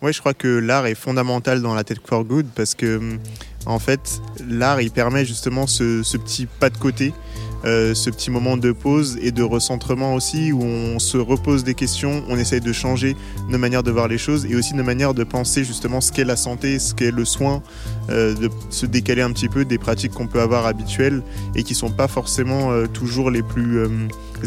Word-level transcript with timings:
Ouais, 0.00 0.12
je 0.12 0.20
crois 0.20 0.34
que 0.34 0.46
l'art 0.46 0.86
est 0.86 0.94
fondamental 0.94 1.60
dans 1.60 1.74
la 1.74 1.82
Tech 1.82 1.98
for 2.04 2.24
Good 2.24 2.46
parce 2.54 2.74
que, 2.74 3.18
en 3.66 3.78
fait, 3.80 4.20
l'art, 4.48 4.80
il 4.80 4.92
permet 4.92 5.24
justement 5.24 5.66
ce, 5.66 6.02
ce 6.04 6.16
petit 6.16 6.46
pas 6.46 6.70
de 6.70 6.78
côté 6.78 7.12
euh, 7.64 7.92
ce 7.92 8.08
petit 8.08 8.30
moment 8.30 8.56
de 8.56 8.70
pause 8.70 9.18
et 9.20 9.32
de 9.32 9.42
recentrement 9.42 10.14
aussi 10.14 10.52
où 10.52 10.62
on 10.62 11.00
se 11.00 11.18
repose 11.18 11.64
des 11.64 11.74
questions, 11.74 12.22
on 12.28 12.38
essaye 12.38 12.60
de 12.60 12.72
changer 12.72 13.16
nos 13.48 13.58
manières 13.58 13.82
de 13.82 13.90
voir 13.90 14.06
les 14.06 14.18
choses 14.18 14.46
et 14.46 14.54
aussi 14.54 14.74
nos 14.74 14.84
manières 14.84 15.12
de 15.12 15.24
penser 15.24 15.64
justement 15.64 16.00
ce 16.00 16.12
qu'est 16.12 16.24
la 16.24 16.36
santé, 16.36 16.78
ce 16.78 16.94
qu'est 16.94 17.10
le 17.10 17.24
soin, 17.24 17.60
euh, 18.10 18.32
de 18.34 18.48
se 18.70 18.86
décaler 18.86 19.22
un 19.22 19.32
petit 19.32 19.48
peu 19.48 19.64
des 19.64 19.78
pratiques 19.78 20.12
qu'on 20.12 20.28
peut 20.28 20.40
avoir 20.40 20.66
habituelles 20.66 21.20
et 21.56 21.64
qui 21.64 21.74
sont 21.74 21.90
pas 21.90 22.06
forcément 22.06 22.70
euh, 22.70 22.86
toujours 22.86 23.28
les 23.28 23.42
plus 23.42 23.80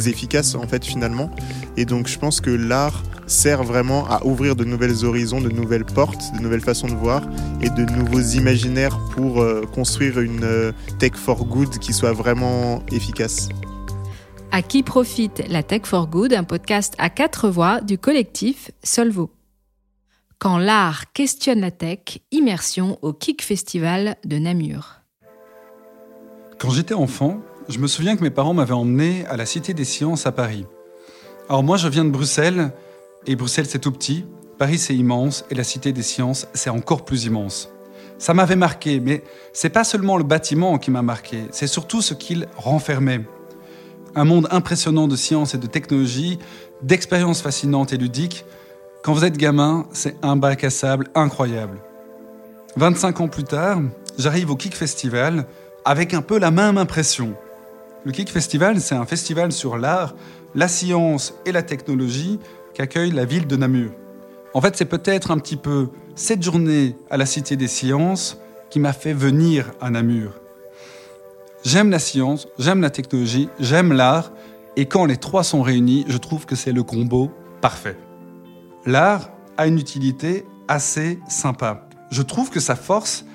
efficaces 0.06 0.56
en 0.56 0.66
fait 0.66 0.86
finalement. 0.86 1.30
Et 1.76 1.84
donc 1.84 2.08
je 2.08 2.18
pense 2.18 2.40
que 2.40 2.50
l'art 2.50 3.04
sert 3.32 3.64
vraiment 3.64 4.08
à 4.08 4.26
ouvrir 4.26 4.56
de 4.56 4.64
nouvelles 4.64 5.06
horizons, 5.06 5.42
de 5.42 5.50
nouvelles 5.50 5.86
portes, 5.86 6.34
de 6.36 6.42
nouvelles 6.42 6.62
façons 6.62 6.88
de 6.88 6.96
voir 6.96 7.24
et 7.62 7.70
de 7.70 7.84
nouveaux 7.94 8.22
imaginaires 8.22 9.00
pour 9.12 9.42
euh, 9.42 9.64
construire 9.74 10.20
une 10.20 10.44
euh, 10.44 10.72
tech 11.00 11.14
for 11.16 11.46
good 11.46 11.80
qui 11.80 11.94
soit 11.94 12.14
vraiment 12.14 12.84
efficace. 12.92 13.50
À 14.52 14.62
qui 14.62 14.84
profite 14.84 15.44
la 15.48 15.64
Tech 15.64 15.84
for 15.86 16.08
Good, 16.08 16.34
un 16.34 16.44
podcast 16.44 16.94
à 16.98 17.10
quatre 17.10 17.48
voix 17.48 17.80
du 17.80 17.98
collectif 17.98 18.70
Solvo. 18.84 19.32
Quand 20.40 20.58
l'art 20.58 21.14
questionne 21.14 21.62
la 21.62 21.72
tech, 21.72 22.20
immersion 22.32 23.00
au 23.02 23.14
Kick 23.14 23.44
Festival 23.44 24.18
de 24.26 24.38
Namur. 24.40 25.02
Quand 26.60 26.70
j'étais 26.70 26.94
enfant, 26.94 27.40
je 27.70 27.80
me 27.80 27.88
souviens 27.88 28.18
que 28.18 28.24
mes 28.24 28.30
parents 28.30 28.54
m'avaient 28.54 28.74
emmené 28.74 29.26
à 29.28 29.38
la 29.38 29.46
Cité 29.46 29.74
des 29.74 29.86
Sciences 29.86 30.26
à 30.28 30.34
Paris. 30.34 30.66
Alors 31.48 31.64
moi, 31.64 31.78
je 31.78 31.88
viens 31.88 32.04
de 32.04 32.10
Bruxelles 32.10 32.74
et 33.28 33.36
Bruxelles, 33.36 33.68
c'est 33.68 33.80
tout 33.80 33.92
petit. 33.92 34.26
Paris, 34.58 34.78
c'est 34.78 34.96
immense. 34.96 35.46
Et 35.50 35.56
la 35.56 35.64
Cité 35.64 35.92
des 35.92 36.04
Sciences, 36.04 36.48
c'est 36.54 36.70
encore 36.70 37.06
plus 37.06 37.26
immense. 37.26 37.70
Ça 38.22 38.36
m'avait 38.36 38.56
marqué, 38.56 39.00
mais 39.00 39.24
c'est 39.52 39.72
pas 39.72 39.84
seulement 39.84 40.16
le 40.16 40.24
bâtiment 40.24 40.78
qui 40.78 40.92
m'a 40.92 41.02
marqué, 41.02 41.46
c'est 41.50 41.66
surtout 41.66 42.04
ce 42.04 42.14
qu'il 42.14 42.48
renfermait. 42.56 43.22
Un 44.14 44.26
monde 44.26 44.48
impressionnant 44.52 45.08
de 45.08 45.16
science 45.16 45.56
et 45.56 45.58
de 45.58 45.66
technologie, 45.66 46.38
d'expériences 46.84 47.42
fascinantes 47.42 47.94
et 47.94 47.98
ludiques. 47.98 48.46
Quand 49.02 49.14
vous 49.14 49.26
êtes 49.26 49.38
gamin, 49.38 49.88
c'est 49.92 50.18
un 50.22 50.36
bac 50.36 50.64
à 50.64 50.70
sable 50.70 51.08
incroyable. 51.16 51.80
25 52.76 53.22
ans 53.22 53.28
plus 53.28 53.44
tard, 53.44 53.82
j'arrive 54.20 54.52
au 54.52 54.56
Kick 54.56 54.76
Festival 54.76 55.48
avec 55.84 56.14
un 56.14 56.22
peu 56.22 56.38
la 56.38 56.52
même 56.52 56.78
impression. 56.78 57.34
Le 58.06 58.12
Kick 58.12 58.30
Festival, 58.30 58.82
c'est 58.82 58.94
un 58.94 59.08
festival 59.08 59.52
sur 59.52 59.78
l'art, 59.78 60.14
la 60.54 60.68
science 60.68 61.34
et 61.48 61.52
la 61.52 61.64
technologie 61.64 62.40
qu'accueille 62.74 63.12
la 63.12 63.26
ville 63.26 63.48
de 63.48 63.56
Namur. 63.56 63.92
En 64.54 64.62
fait, 64.62 64.76
c'est 64.76 64.86
peut-être 64.86 65.32
un 65.32 65.38
petit 65.38 65.56
peu 65.56 65.90
cette 66.16 66.44
journée 66.44 66.96
à 67.10 67.18
la 67.18 67.26
Cité 67.26 67.56
des 67.56 67.68
Sciences 67.68 68.38
qui 68.70 68.80
m'a 68.80 68.94
fait 68.94 69.14
venir 69.14 69.72
à 69.80 69.90
Namur. 69.90 70.34
J'aime 71.64 71.92
la 71.92 72.00
science, 72.00 72.48
j'aime 72.58 72.82
la 72.82 72.90
technologie, 72.90 73.50
j'aime 73.60 73.94
l'art, 73.94 74.32
et 74.76 74.88
quand 74.88 75.06
les 75.06 75.18
trois 75.18 75.44
sont 75.44 75.62
réunis, 75.62 76.06
je 76.08 76.18
trouve 76.18 76.46
que 76.46 76.56
c'est 76.56 76.72
le 76.72 76.84
combo 76.84 77.32
parfait. 77.62 77.98
L'art 78.86 79.30
a 79.58 79.68
une 79.68 79.78
utilité 79.78 80.46
assez 80.68 81.20
sympa. 81.30 81.88
Je 82.10 82.22
trouve 82.24 82.50
que 82.50 82.60
sa 82.60 82.76
force 82.76 83.26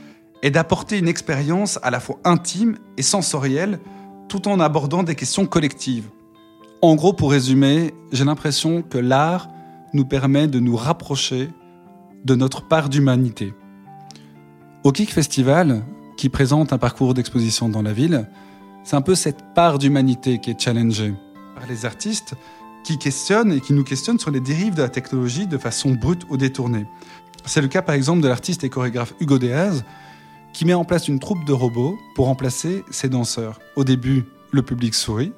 est 0.42 0.50
d'apporter 0.50 0.98
une 0.98 1.08
expérience 1.08 1.78
à 1.82 1.90
la 1.90 2.00
fois 2.00 2.18
intime 2.24 2.78
et 2.96 3.02
sensorielle, 3.02 3.78
tout 4.28 4.48
en 4.48 4.58
abordant 4.58 5.02
des 5.02 5.14
questions 5.14 5.46
collectives. 5.46 6.08
En 6.82 6.94
gros, 6.94 7.14
pour 7.14 7.30
résumer, 7.30 7.94
j'ai 8.12 8.24
l'impression 8.24 8.82
que 8.82 8.98
l'art 8.98 9.48
nous 9.94 10.04
permet 10.04 10.46
de 10.46 10.60
nous 10.60 10.76
rapprocher 10.76 11.48
de 12.24 12.34
notre 12.34 12.68
part 12.68 12.90
d'humanité. 12.90 13.54
Au 14.84 14.92
Kick 14.92 15.12
Festival, 15.12 15.82
qui 16.18 16.28
présente 16.28 16.72
un 16.72 16.78
parcours 16.78 17.14
d'exposition 17.14 17.68
dans 17.70 17.82
la 17.82 17.92
ville, 17.92 18.28
c'est 18.84 18.94
un 18.94 19.00
peu 19.00 19.14
cette 19.14 19.54
part 19.54 19.78
d'humanité 19.78 20.38
qui 20.38 20.50
est 20.50 20.60
challengée 20.60 21.14
par 21.54 21.66
les 21.66 21.86
artistes 21.86 22.34
qui 22.84 22.98
questionnent 22.98 23.52
et 23.52 23.60
qui 23.60 23.72
nous 23.72 23.82
questionnent 23.82 24.18
sur 24.18 24.30
les 24.30 24.40
dérives 24.40 24.74
de 24.74 24.82
la 24.82 24.88
technologie 24.90 25.46
de 25.46 25.58
façon 25.58 25.92
brute 25.92 26.22
ou 26.28 26.36
détournée. 26.36 26.86
C'est 27.46 27.62
le 27.62 27.68
cas 27.68 27.82
par 27.82 27.94
exemple 27.94 28.20
de 28.20 28.28
l'artiste 28.28 28.64
et 28.64 28.68
chorégraphe 28.68 29.14
Hugo 29.18 29.38
Deaz, 29.38 29.82
qui 30.52 30.66
met 30.66 30.74
en 30.74 30.84
place 30.84 31.08
une 31.08 31.18
troupe 31.18 31.44
de 31.44 31.52
robots 31.52 31.98
pour 32.14 32.26
remplacer 32.26 32.84
ses 32.90 33.08
danseurs. 33.08 33.58
Au 33.76 33.82
début, 33.82 34.24
le 34.52 34.62
public 34.62 34.94
sourit, 34.94 35.32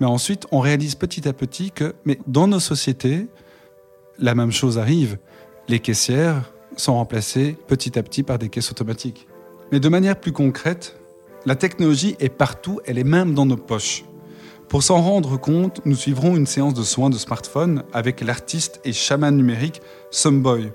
mais 0.00 0.06
ensuite, 0.06 0.46
on 0.50 0.60
réalise 0.60 0.94
petit 0.94 1.28
à 1.28 1.32
petit 1.32 1.70
que, 1.70 1.94
dans 2.26 2.48
nos 2.48 2.60
sociétés, 2.60 3.28
la 4.18 4.34
même 4.34 4.50
chose 4.50 4.78
arrive. 4.78 5.18
Les 5.68 5.78
caissières 5.78 6.52
sont 6.76 6.94
remplacées 6.94 7.56
petit 7.66 7.98
à 7.98 8.02
petit 8.02 8.22
par 8.22 8.38
des 8.38 8.48
caisses 8.48 8.70
automatiques. 8.70 9.28
Mais 9.72 9.78
de 9.78 9.88
manière 9.88 10.18
plus 10.18 10.32
concrète, 10.32 10.96
la 11.46 11.54
technologie 11.54 12.16
est 12.18 12.30
partout, 12.30 12.80
elle 12.86 12.98
est 12.98 13.04
même 13.04 13.34
dans 13.34 13.46
nos 13.46 13.56
poches. 13.56 14.04
Pour 14.68 14.82
s'en 14.82 15.02
rendre 15.02 15.36
compte, 15.36 15.80
nous 15.84 15.96
suivrons 15.96 16.36
une 16.36 16.46
séance 16.46 16.74
de 16.74 16.82
soins 16.82 17.10
de 17.10 17.18
smartphone 17.18 17.82
avec 17.92 18.20
l'artiste 18.20 18.80
et 18.84 18.92
chaman 18.92 19.36
numérique 19.36 19.82
Someboy. 20.10 20.72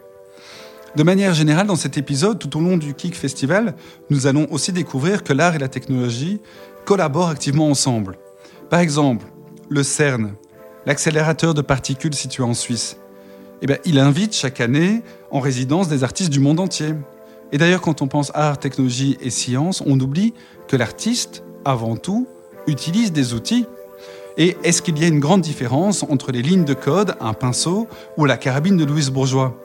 De 0.96 1.04
manière 1.04 1.34
générale, 1.34 1.68
dans 1.68 1.76
cet 1.76 1.98
épisode, 1.98 2.40
tout 2.40 2.58
au 2.58 2.62
long 2.62 2.78
du 2.78 2.94
Kick 2.94 3.16
Festival, 3.16 3.76
nous 4.10 4.28
allons 4.28 4.48
aussi 4.52 4.72
découvrir 4.72 5.24
que 5.24 5.34
l'art 5.34 5.56
et 5.56 5.60
la 5.60 5.68
technologie 5.68 6.42
collaborent 6.86 7.30
activement 7.30 7.70
ensemble. 7.70 8.18
Par 8.76 8.82
exemple, 8.82 9.28
le 9.70 9.84
CERN, 9.84 10.34
l'accélérateur 10.86 11.54
de 11.54 11.62
particules 11.62 12.14
situé 12.14 12.44
en 12.44 12.54
Suisse, 12.54 12.98
eh 13.62 13.68
il 13.86 14.00
invite 14.00 14.36
chaque 14.36 14.60
année 14.60 15.02
en 15.32 15.40
résidence 15.40 15.88
des 15.88 16.04
artistes 16.04 16.30
du 16.30 16.42
monde 16.42 16.60
entier. 16.60 16.94
Et 17.54 17.58
d'ailleurs, 17.58 17.80
quand 17.80 18.02
on 18.02 18.10
pense 18.10 18.34
art, 18.36 18.60
technologie 18.60 19.16
et 19.22 19.30
science, 19.30 19.82
on 19.86 19.98
oublie 20.02 20.34
que 20.68 20.76
l'artiste, 20.76 21.42
avant 21.64 21.96
tout, 21.96 22.28
utilise 22.68 23.14
des 23.14 23.34
outils. 23.34 23.66
Et 24.36 24.58
est-ce 24.66 24.82
qu'il 24.82 25.00
y 25.00 25.06
a 25.06 25.08
une 25.08 25.22
grande 25.22 25.40
différence 25.40 26.04
entre 26.04 26.34
les 26.34 26.42
lignes 26.42 26.66
de 26.66 26.74
code, 26.74 27.16
un 27.22 27.32
pinceau 27.32 27.88
ou 28.18 28.26
la 28.26 28.36
carabine 28.36 28.76
de 28.76 28.84
Louise 28.84 29.10
Bourgeois? 29.10 29.56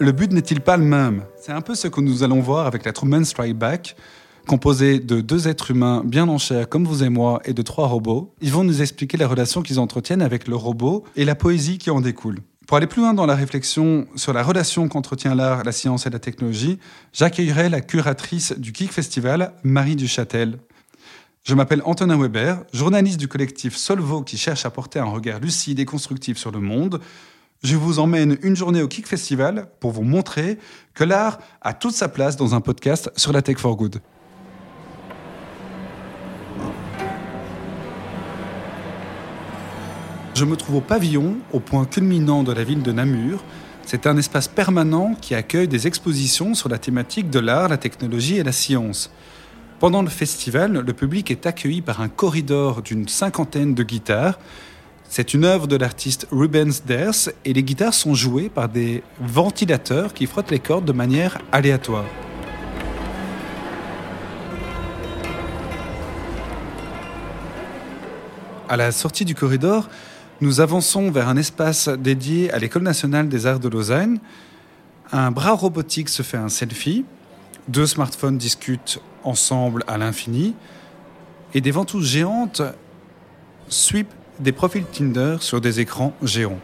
Le 0.00 0.12
but 0.12 0.32
n'est-il 0.32 0.62
pas 0.62 0.78
le 0.78 0.84
même? 0.84 1.24
C'est 1.38 1.52
un 1.52 1.60
peu 1.60 1.74
ce 1.74 1.88
que 1.88 2.00
nous 2.00 2.22
allons 2.22 2.40
voir 2.40 2.66
avec 2.66 2.86
la 2.86 2.94
Truman 2.94 3.24
Strike 3.24 3.58
Back, 3.58 3.96
composé 4.46 5.00
de 5.00 5.20
deux 5.20 5.48
êtres 5.48 5.72
humains 5.72 6.02
bien 6.04 6.28
en 6.28 6.38
chair 6.38 6.68
comme 6.68 6.86
vous 6.86 7.02
et 7.02 7.08
moi 7.08 7.40
et 7.44 7.52
de 7.52 7.62
trois 7.62 7.86
robots. 7.88 8.34
Ils 8.40 8.52
vont 8.52 8.64
nous 8.64 8.80
expliquer 8.80 9.16
la 9.16 9.28
relation 9.28 9.62
qu'ils 9.62 9.78
entretiennent 9.78 10.22
avec 10.22 10.48
le 10.48 10.56
robot 10.56 11.04
et 11.16 11.24
la 11.24 11.34
poésie 11.34 11.78
qui 11.78 11.90
en 11.90 12.00
découle. 12.00 12.38
Pour 12.66 12.76
aller 12.76 12.86
plus 12.86 13.02
loin 13.02 13.14
dans 13.14 13.26
la 13.26 13.36
réflexion 13.36 14.06
sur 14.16 14.32
la 14.32 14.42
relation 14.42 14.88
qu'entretient 14.88 15.34
l'art, 15.34 15.62
la 15.62 15.70
science 15.70 16.06
et 16.06 16.10
la 16.10 16.18
technologie, 16.18 16.78
j'accueillerai 17.12 17.68
la 17.68 17.80
curatrice 17.80 18.54
du 18.58 18.72
Kick 18.72 18.92
Festival, 18.92 19.52
Marie 19.62 19.94
Duchâtel. 19.94 20.58
Je 21.44 21.54
m'appelle 21.54 21.82
Antonin 21.84 22.18
Weber, 22.18 22.64
journaliste 22.72 23.20
du 23.20 23.28
collectif 23.28 23.76
Solvo 23.76 24.22
qui 24.22 24.36
cherche 24.36 24.64
à 24.66 24.70
porter 24.70 24.98
un 24.98 25.04
regard 25.04 25.38
lucide 25.38 25.78
et 25.78 25.84
constructif 25.84 26.38
sur 26.38 26.50
le 26.50 26.58
monde. 26.58 27.00
Je 27.62 27.76
vous 27.76 28.00
emmène 28.00 28.36
une 28.42 28.56
journée 28.56 28.82
au 28.82 28.88
Kick 28.88 29.06
Festival 29.06 29.68
pour 29.78 29.92
vous 29.92 30.02
montrer 30.02 30.58
que 30.92 31.04
l'art 31.04 31.38
a 31.62 31.72
toute 31.72 31.94
sa 31.94 32.08
place 32.08 32.36
dans 32.36 32.54
un 32.54 32.60
podcast 32.60 33.12
sur 33.16 33.32
la 33.32 33.42
Tech 33.42 33.58
for 33.58 33.76
Good. 33.76 34.00
Je 40.36 40.44
me 40.44 40.54
trouve 40.54 40.76
au 40.76 40.80
pavillon, 40.82 41.38
au 41.54 41.60
point 41.60 41.86
culminant 41.86 42.42
de 42.42 42.52
la 42.52 42.62
ville 42.62 42.82
de 42.82 42.92
Namur. 42.92 43.42
C'est 43.86 44.06
un 44.06 44.18
espace 44.18 44.48
permanent 44.48 45.14
qui 45.18 45.34
accueille 45.34 45.66
des 45.66 45.86
expositions 45.86 46.52
sur 46.52 46.68
la 46.68 46.76
thématique 46.76 47.30
de 47.30 47.38
l'art, 47.38 47.70
la 47.70 47.78
technologie 47.78 48.36
et 48.36 48.42
la 48.42 48.52
science. 48.52 49.10
Pendant 49.80 50.02
le 50.02 50.10
festival, 50.10 50.72
le 50.72 50.92
public 50.92 51.30
est 51.30 51.46
accueilli 51.46 51.80
par 51.80 52.02
un 52.02 52.10
corridor 52.10 52.82
d'une 52.82 53.08
cinquantaine 53.08 53.72
de 53.72 53.82
guitares. 53.82 54.38
C'est 55.08 55.32
une 55.32 55.46
œuvre 55.46 55.66
de 55.66 55.76
l'artiste 55.76 56.28
Rubens 56.30 56.82
Ders 56.86 57.30
et 57.46 57.54
les 57.54 57.62
guitares 57.62 57.94
sont 57.94 58.12
jouées 58.12 58.50
par 58.50 58.68
des 58.68 59.02
ventilateurs 59.18 60.12
qui 60.12 60.26
frottent 60.26 60.50
les 60.50 60.58
cordes 60.58 60.84
de 60.84 60.92
manière 60.92 61.38
aléatoire. 61.50 62.04
À 68.68 68.76
la 68.76 68.92
sortie 68.92 69.24
du 69.24 69.34
corridor, 69.34 69.88
nous 70.40 70.60
avançons 70.60 71.10
vers 71.10 71.28
un 71.28 71.36
espace 71.36 71.88
dédié 71.88 72.52
à 72.52 72.58
l'École 72.58 72.82
nationale 72.82 73.28
des 73.28 73.46
arts 73.46 73.60
de 73.60 73.68
Lausanne. 73.68 74.18
Un 75.10 75.30
bras 75.30 75.52
robotique 75.52 76.10
se 76.10 76.22
fait 76.22 76.36
un 76.36 76.50
selfie. 76.50 77.06
Deux 77.68 77.86
smartphones 77.86 78.36
discutent 78.36 79.00
ensemble 79.24 79.82
à 79.86 79.96
l'infini. 79.96 80.54
Et 81.54 81.62
des 81.62 81.70
ventouses 81.70 82.06
géantes 82.06 82.60
sweep 83.68 84.08
des 84.38 84.52
profils 84.52 84.84
Tinder 84.84 85.38
sur 85.40 85.62
des 85.62 85.80
écrans 85.80 86.12
géants. 86.22 86.60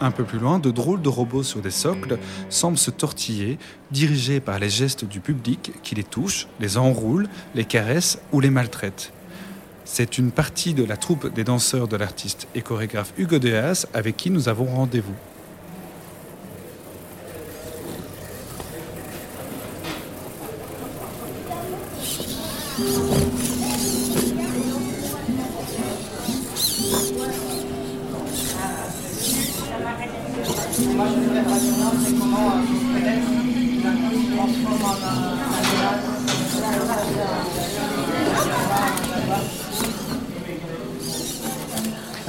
Un 0.00 0.10
peu 0.10 0.24
plus 0.24 0.38
loin, 0.38 0.58
de 0.58 0.70
drôles 0.70 1.02
de 1.02 1.08
robots 1.08 1.42
sur 1.42 1.60
des 1.60 1.70
socles 1.70 2.18
semblent 2.48 2.78
se 2.78 2.90
tortiller, 2.90 3.58
dirigés 3.90 4.40
par 4.40 4.58
les 4.58 4.70
gestes 4.70 5.04
du 5.04 5.20
public 5.20 5.72
qui 5.82 5.94
les 5.94 6.04
touche, 6.04 6.48
les 6.60 6.78
enroule, 6.78 7.28
les 7.54 7.64
caresse 7.64 8.18
ou 8.32 8.40
les 8.40 8.50
maltraite. 8.50 9.12
C'est 9.88 10.18
une 10.18 10.32
partie 10.32 10.74
de 10.74 10.84
la 10.84 10.96
troupe 10.96 11.32
des 11.32 11.44
danseurs 11.44 11.86
de 11.86 11.96
l'artiste 11.96 12.48
et 12.56 12.60
chorégraphe 12.60 13.12
Hugo 13.16 13.38
Deas 13.38 13.86
avec 13.94 14.16
qui 14.16 14.30
nous 14.30 14.48
avons 14.48 14.66
rendez-vous. 14.66 15.14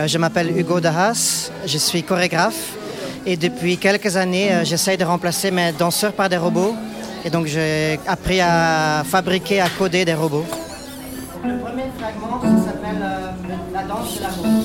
Je 0.08 0.18
m'appelle 0.18 0.58
Hugo 0.58 0.80
Dahas, 0.80 1.52
je 1.66 1.78
suis 1.78 2.02
chorégraphe 2.04 2.74
et 3.26 3.36
depuis 3.36 3.78
quelques 3.78 4.16
années, 4.16 4.54
euh, 4.54 4.64
j'essaye 4.64 4.98
de 4.98 5.04
remplacer 5.04 5.52
mes 5.52 5.74
danseurs 5.74 6.14
par 6.14 6.30
des 6.30 6.38
robots. 6.38 6.76
Et 7.26 7.30
donc 7.30 7.48
j'ai 7.48 8.00
appris 8.08 8.40
à 8.40 9.04
fabriquer, 9.06 9.60
à 9.60 9.68
coder 9.70 10.06
des 10.06 10.14
robots. 10.14 10.46
Le 11.44 11.58
premier 11.60 11.86
fragment 11.98 12.42
s'appelle 12.64 13.02
euh, 13.02 13.32
la 13.74 13.84
danse 13.84 14.18
de 14.18 14.24
l'amour. 14.24 14.64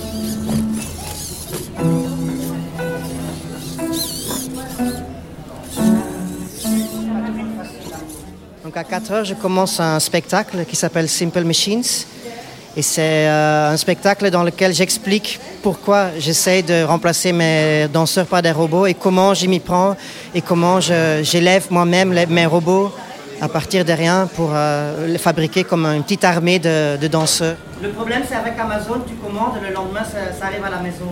Donc 8.64 8.76
à 8.76 8.84
4 8.84 9.10
heures, 9.10 9.24
je 9.24 9.34
commence 9.34 9.80
un 9.80 9.98
spectacle 9.98 10.64
qui 10.66 10.76
s'appelle 10.76 11.08
Simple 11.08 11.42
Machines. 11.42 11.82
Et 12.74 12.80
c'est 12.80 13.28
euh, 13.28 13.72
un 13.72 13.76
spectacle 13.76 14.30
dans 14.30 14.42
lequel 14.42 14.72
j'explique 14.72 15.38
pourquoi 15.62 16.06
j'essaie 16.18 16.62
de 16.62 16.84
remplacer 16.84 17.32
mes 17.32 17.86
danseurs 17.92 18.24
par 18.24 18.40
des 18.40 18.50
robots 18.50 18.86
et 18.86 18.94
comment 18.94 19.34
j'y 19.34 19.46
m'y 19.46 19.60
prends 19.60 19.94
et 20.34 20.40
comment 20.40 20.80
j'élève 20.80 21.66
moi-même 21.70 22.14
mes 22.30 22.46
robots 22.46 22.90
à 23.42 23.48
partir 23.48 23.84
de 23.84 23.92
rien 23.92 24.26
pour 24.36 24.50
euh, 24.54 25.06
les 25.06 25.18
fabriquer 25.18 25.64
comme 25.64 25.84
une 25.84 26.02
petite 26.02 26.24
armée 26.24 26.58
de, 26.58 27.06
danseurs. 27.08 27.56
Le 27.82 27.90
problème, 27.90 28.22
c'est 28.26 28.36
avec 28.36 28.54
Amazon, 28.58 29.02
tu 29.06 29.14
commandes, 29.16 29.58
le 29.60 29.74
lendemain, 29.74 30.04
ça, 30.04 30.46
arrive 30.46 30.64
à 30.64 30.70
la 30.70 30.78
maison. 30.78 31.10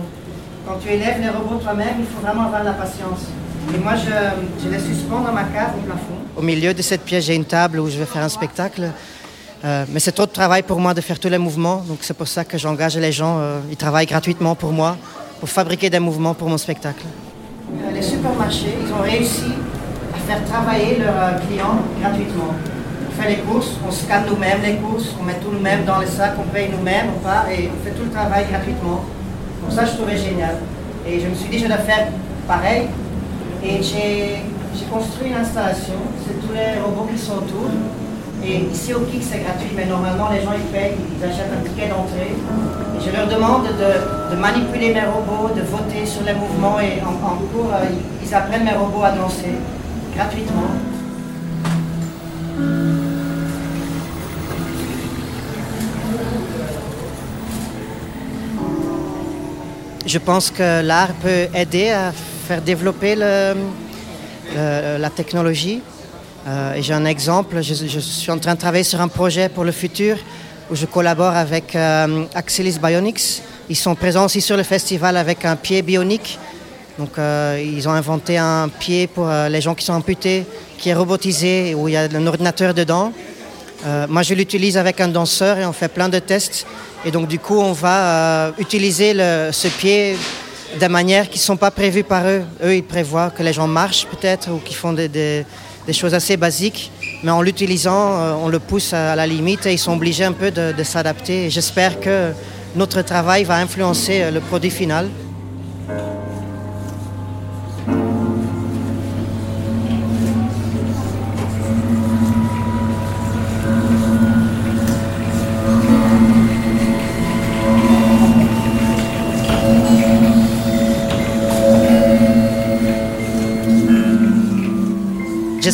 Quand 0.65 0.77
tu 0.81 0.89
élèves 0.89 1.19
les 1.21 1.29
robots 1.29 1.59
toi-même, 1.61 1.95
il 1.99 2.05
faut 2.05 2.21
vraiment 2.21 2.45
avoir 2.45 2.61
de 2.61 2.67
la 2.67 2.73
patience. 2.73 3.27
Et 3.75 3.77
moi, 3.77 3.93
je, 3.95 4.63
je 4.63 4.69
les 4.69 4.79
suspends 4.79 5.19
dans 5.19 5.33
ma 5.33 5.43
cave 5.43 5.73
au 5.77 5.85
plafond. 5.85 6.17
Au 6.37 6.41
milieu 6.41 6.73
de 6.73 6.81
cette 6.81 7.01
pièce, 7.01 7.25
j'ai 7.25 7.35
une 7.35 7.45
table 7.45 7.79
où 7.79 7.89
je 7.89 7.97
vais 7.97 8.05
faire 8.05 8.23
un 8.23 8.29
spectacle. 8.29 8.89
Euh, 9.63 9.85
mais 9.89 9.99
c'est 9.99 10.11
trop 10.11 10.25
de 10.25 10.31
travail 10.31 10.63
pour 10.63 10.79
moi 10.79 10.93
de 10.93 11.01
faire 11.01 11.19
tous 11.19 11.29
les 11.29 11.37
mouvements, 11.37 11.83
donc 11.87 11.99
c'est 12.01 12.15
pour 12.15 12.27
ça 12.27 12.43
que 12.43 12.57
j'engage 12.57 12.97
les 12.97 13.11
gens. 13.11 13.37
Euh, 13.39 13.59
ils 13.69 13.77
travaillent 13.77 14.07
gratuitement 14.07 14.55
pour 14.55 14.71
moi, 14.71 14.97
pour 15.39 15.49
fabriquer 15.49 15.89
des 15.89 15.99
mouvements 15.99 16.33
pour 16.33 16.49
mon 16.49 16.57
spectacle. 16.57 17.05
Euh, 17.05 17.91
les 17.91 18.01
supermarchés, 18.01 18.73
ils 18.83 18.91
ont 18.91 19.01
réussi 19.03 19.51
à 20.15 20.17
faire 20.27 20.43
travailler 20.45 20.97
leurs 20.97 21.39
clients 21.45 21.77
gratuitement. 22.01 22.55
On 23.07 23.21
fait 23.21 23.29
les 23.29 23.41
courses, 23.41 23.73
on 23.87 23.91
scanne 23.91 24.25
nous-mêmes 24.27 24.63
les 24.63 24.77
courses, 24.77 25.09
on 25.19 25.23
met 25.23 25.35
tout 25.35 25.51
nous-mêmes 25.51 25.85
dans 25.85 25.99
les 25.99 26.07
sacs, 26.07 26.33
on 26.39 26.49
paye 26.51 26.69
nous-mêmes, 26.75 27.09
on 27.15 27.19
part 27.19 27.47
et 27.51 27.69
on 27.69 27.85
fait 27.85 27.93
tout 27.93 28.05
le 28.05 28.11
travail 28.11 28.45
gratuitement. 28.49 29.05
Donc 29.61 29.71
ça, 29.71 29.85
je 29.85 29.91
trouvais 29.91 30.17
génial. 30.17 30.55
Et 31.07 31.19
je 31.19 31.27
me 31.27 31.35
suis 31.35 31.49
dit, 31.49 31.59
je 31.59 31.67
vais 31.67 31.77
faire 31.77 32.07
pareil. 32.47 32.87
Et 33.63 33.83
j'ai 33.83 34.41
construit 34.89 35.29
une 35.29 35.35
installation, 35.37 36.01
c'est 36.25 36.41
tous 36.41 36.53
les 36.53 36.79
robots 36.81 37.07
qui 37.13 37.19
sont 37.19 37.33
autour. 37.33 37.69
Et 38.43 38.57
ici 38.73 38.93
au 38.93 39.01
KIC, 39.01 39.21
c'est 39.21 39.39
gratuit, 39.39 39.69
mais 39.75 39.85
normalement, 39.85 40.29
les 40.29 40.41
gens, 40.41 40.53
ils 40.55 40.71
payent, 40.71 40.95
ils 41.15 41.23
achètent 41.23 41.51
un 41.53 41.61
ticket 41.67 41.89
d'entrée. 41.89 42.35
Je 42.99 43.11
leur 43.15 43.27
demande 43.27 43.67
de, 43.67 44.35
manipuler 44.35 44.93
mes 44.93 45.01
robots, 45.01 45.53
de 45.55 45.61
voter 45.61 46.05
sur 46.05 46.23
les 46.23 46.33
mouvements. 46.33 46.79
Et 46.79 46.99
en, 47.03 47.13
cours, 47.53 47.71
euh, 47.71 47.85
ils 48.23 48.33
apprennent 48.33 48.63
mes 48.63 48.73
robots 48.73 49.03
à 49.03 49.11
danser 49.11 49.53
gratuitement. 50.15 50.71
Je 60.07 60.17
pense 60.17 60.49
que 60.49 60.81
l'art 60.81 61.13
peut 61.21 61.47
aider 61.53 61.89
à 61.89 62.11
faire 62.11 62.61
développer 62.61 63.15
la 63.15 65.09
technologie. 65.15 65.83
Euh, 66.47 66.75
j'ai 66.79 66.93
un 66.93 67.05
exemple, 67.05 67.61
je, 67.61 67.99
suis 67.99 68.31
en 68.31 68.39
train 68.39 68.55
de 68.55 68.59
travailler 68.59 68.83
sur 68.83 68.99
un 68.99 69.07
projet 69.07 69.47
pour 69.47 69.63
le 69.63 69.71
futur 69.71 70.17
où 70.71 70.75
je 70.75 70.87
collabore 70.87 71.35
avec 71.35 71.75
euh, 71.75 72.25
Axelis 72.33 72.79
Bionics. 72.81 73.43
Ils 73.69 73.75
sont 73.75 73.93
présents 73.93 74.25
aussi 74.25 74.41
sur 74.41 74.57
le 74.57 74.63
festival 74.63 75.17
avec 75.17 75.45
un 75.45 75.55
pied 75.55 75.83
bionique. 75.83 76.39
Donc 76.97 77.11
euh, 77.17 77.63
ils 77.63 77.87
ont 77.87 77.91
inventé 77.91 78.37
un 78.37 78.69
pied 78.69 79.05
pour 79.05 79.29
les 79.29 79.61
gens 79.61 79.75
qui 79.75 79.85
sont 79.85 79.93
amputés, 79.93 80.45
qui 80.77 80.89
est 80.89 80.93
robotisé, 80.95 81.75
où 81.75 81.87
il 81.87 81.93
y 81.93 81.97
a 81.97 82.07
un 82.11 82.27
ordinateur 82.27 82.73
dedans. 82.73 83.13
moi 84.09 84.23
je 84.23 84.33
l'utilise 84.33 84.77
avec 84.77 84.99
un 84.99 85.07
danseur 85.07 85.57
et 85.59 85.65
on 85.65 85.73
fait 85.73 85.89
plein 85.89 86.09
de 86.09 86.19
tests. 86.19 86.65
Et 87.05 87.11
donc 87.11 87.27
du 87.27 87.39
coup 87.39 87.59
on 87.59 87.73
va 87.73 88.51
utiliser 88.57 89.13
ce 89.51 89.67
pied 89.67 90.17
de 90.79 90.87
manière 90.87 91.29
qui 91.29 91.37
ne 91.37 91.43
sont 91.43 91.57
pas 91.57 91.71
prévues 91.71 92.03
par 92.03 92.27
eux. 92.27 92.43
Eux 92.63 92.75
ils 92.75 92.83
prévoient 92.83 93.29
que 93.29 93.43
les 93.43 93.53
gens 93.53 93.67
marchent 93.67 94.07
peut-être 94.07 94.51
ou 94.51 94.57
qu'ils 94.57 94.75
font 94.75 94.93
des 94.93 95.45
choses 95.93 96.13
assez 96.13 96.37
basiques, 96.37 96.91
mais 97.23 97.31
en 97.31 97.41
l'utilisant, 97.41 98.19
euh, 98.19 98.33
on 98.33 98.47
le 98.47 98.59
pousse 98.59 98.93
à 98.93 99.15
la 99.15 99.27
limite 99.27 99.65
et 99.65 99.73
ils 99.73 99.79
sont 99.79 99.93
obligés 99.93 100.23
un 100.23 100.31
peu 100.33 100.51
de, 100.51 100.71
de 100.71 100.83
s'adapter. 100.83 101.49
J'espère 101.49 101.99
que 101.99 102.31
notre 102.75 103.01
travail 103.01 103.43
va 103.43 103.57
influencer 103.57 104.21
euh, 104.21 104.31
le 104.31 104.39
produit 104.39 104.71
final. 104.71 105.09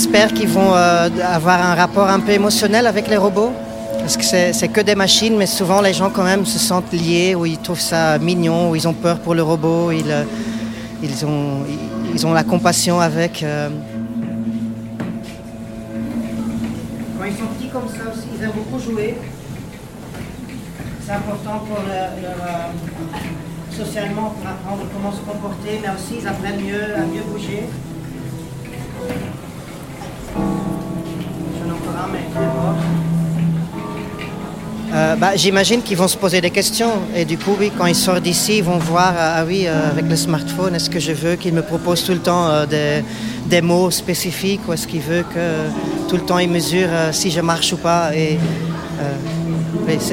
J'espère 0.09 0.31
qu'ils 0.31 0.47
vont 0.47 0.73
euh, 0.73 1.09
avoir 1.21 1.61
un 1.61 1.75
rapport 1.75 2.07
un 2.07 2.21
peu 2.21 2.31
émotionnel 2.31 2.87
avec 2.87 3.09
les 3.09 3.17
robots? 3.17 3.51
Parce 3.99 4.15
que 4.15 4.23
c'est 4.23 4.69
que 4.69 4.79
des 4.79 4.95
machines, 4.95 5.35
mais 5.35 5.47
souvent 5.47 5.81
les 5.81 5.91
gens 5.91 6.09
quand 6.09 6.23
même 6.23 6.45
se 6.45 6.57
sentent 6.57 6.93
liés, 6.93 7.35
ou 7.35 7.45
ils 7.45 7.57
trouvent 7.57 7.81
ça 7.81 8.17
mignon, 8.17 8.71
ou 8.71 8.77
ils 8.77 8.87
ont 8.87 8.93
peur 8.93 9.19
pour 9.19 9.35
le 9.35 9.43
robot, 9.43 9.91
ils, 9.91 10.09
euh, 10.09 10.23
ils, 11.03 11.25
ont, 11.25 11.57
ils 12.13 12.25
ont 12.25 12.31
la 12.31 12.45
compassion 12.45 13.01
avec. 13.01 13.43
Euh. 13.43 13.67
Quand 17.19 17.25
ils 17.25 17.35
sont 17.35 17.47
petits 17.57 17.67
comme 17.67 17.89
ça 17.89 18.09
aussi, 18.09 18.27
ils 18.33 18.43
aiment 18.45 18.51
beaucoup 18.51 18.79
jouer. 18.81 19.17
C'est 21.05 21.11
important 21.11 21.65
pour 21.67 21.79
leur, 21.85 22.11
socialement 23.75 24.29
pour 24.29 24.47
apprendre 24.47 24.83
comment 24.93 25.11
se 25.11 25.19
comporter, 25.19 25.81
mais 25.81 25.89
aussi 25.89 26.21
ils 26.21 26.27
apprennent 26.29 26.61
mieux 26.65 26.95
à 26.95 27.01
mieux 27.01 27.23
bouger. 27.29 27.63
Euh, 34.93 35.15
bah, 35.15 35.35
J'imagine 35.35 35.81
qu'ils 35.81 35.97
vont 35.97 36.07
se 36.07 36.17
poser 36.17 36.41
des 36.41 36.49
questions. 36.49 36.91
Et 37.15 37.25
du 37.25 37.37
coup, 37.37 37.55
oui, 37.59 37.71
quand 37.77 37.85
ils 37.85 37.95
sortent 37.95 38.23
d'ici, 38.23 38.59
ils 38.59 38.63
vont 38.63 38.77
voir, 38.77 39.13
ah, 39.17 39.33
ah 39.37 39.45
oui, 39.45 39.65
euh, 39.67 39.91
avec 39.91 40.05
le 40.05 40.15
smartphone, 40.15 40.75
est-ce 40.75 40.89
que 40.89 40.99
je 40.99 41.11
veux 41.11 41.35
qu'il 41.35 41.53
me 41.53 41.61
propose 41.61 42.03
tout 42.03 42.13
le 42.13 42.19
temps 42.19 42.47
euh, 42.47 42.65
des, 42.65 43.03
des, 43.47 43.61
mots 43.61 43.91
spécifiques 43.91 44.61
ou 44.67 44.73
est-ce 44.73 44.87
qu'il 44.87 45.01
veut 45.01 45.23
que 45.23 46.07
tout 46.09 46.15
le 46.15 46.23
temps 46.23 46.39
il 46.39 46.49
mesure 46.49 46.89
si 47.11 47.31
je 47.31 47.41
marche 47.41 47.73
ou 47.73 47.77
pas 47.77 48.15
et, 48.15 48.39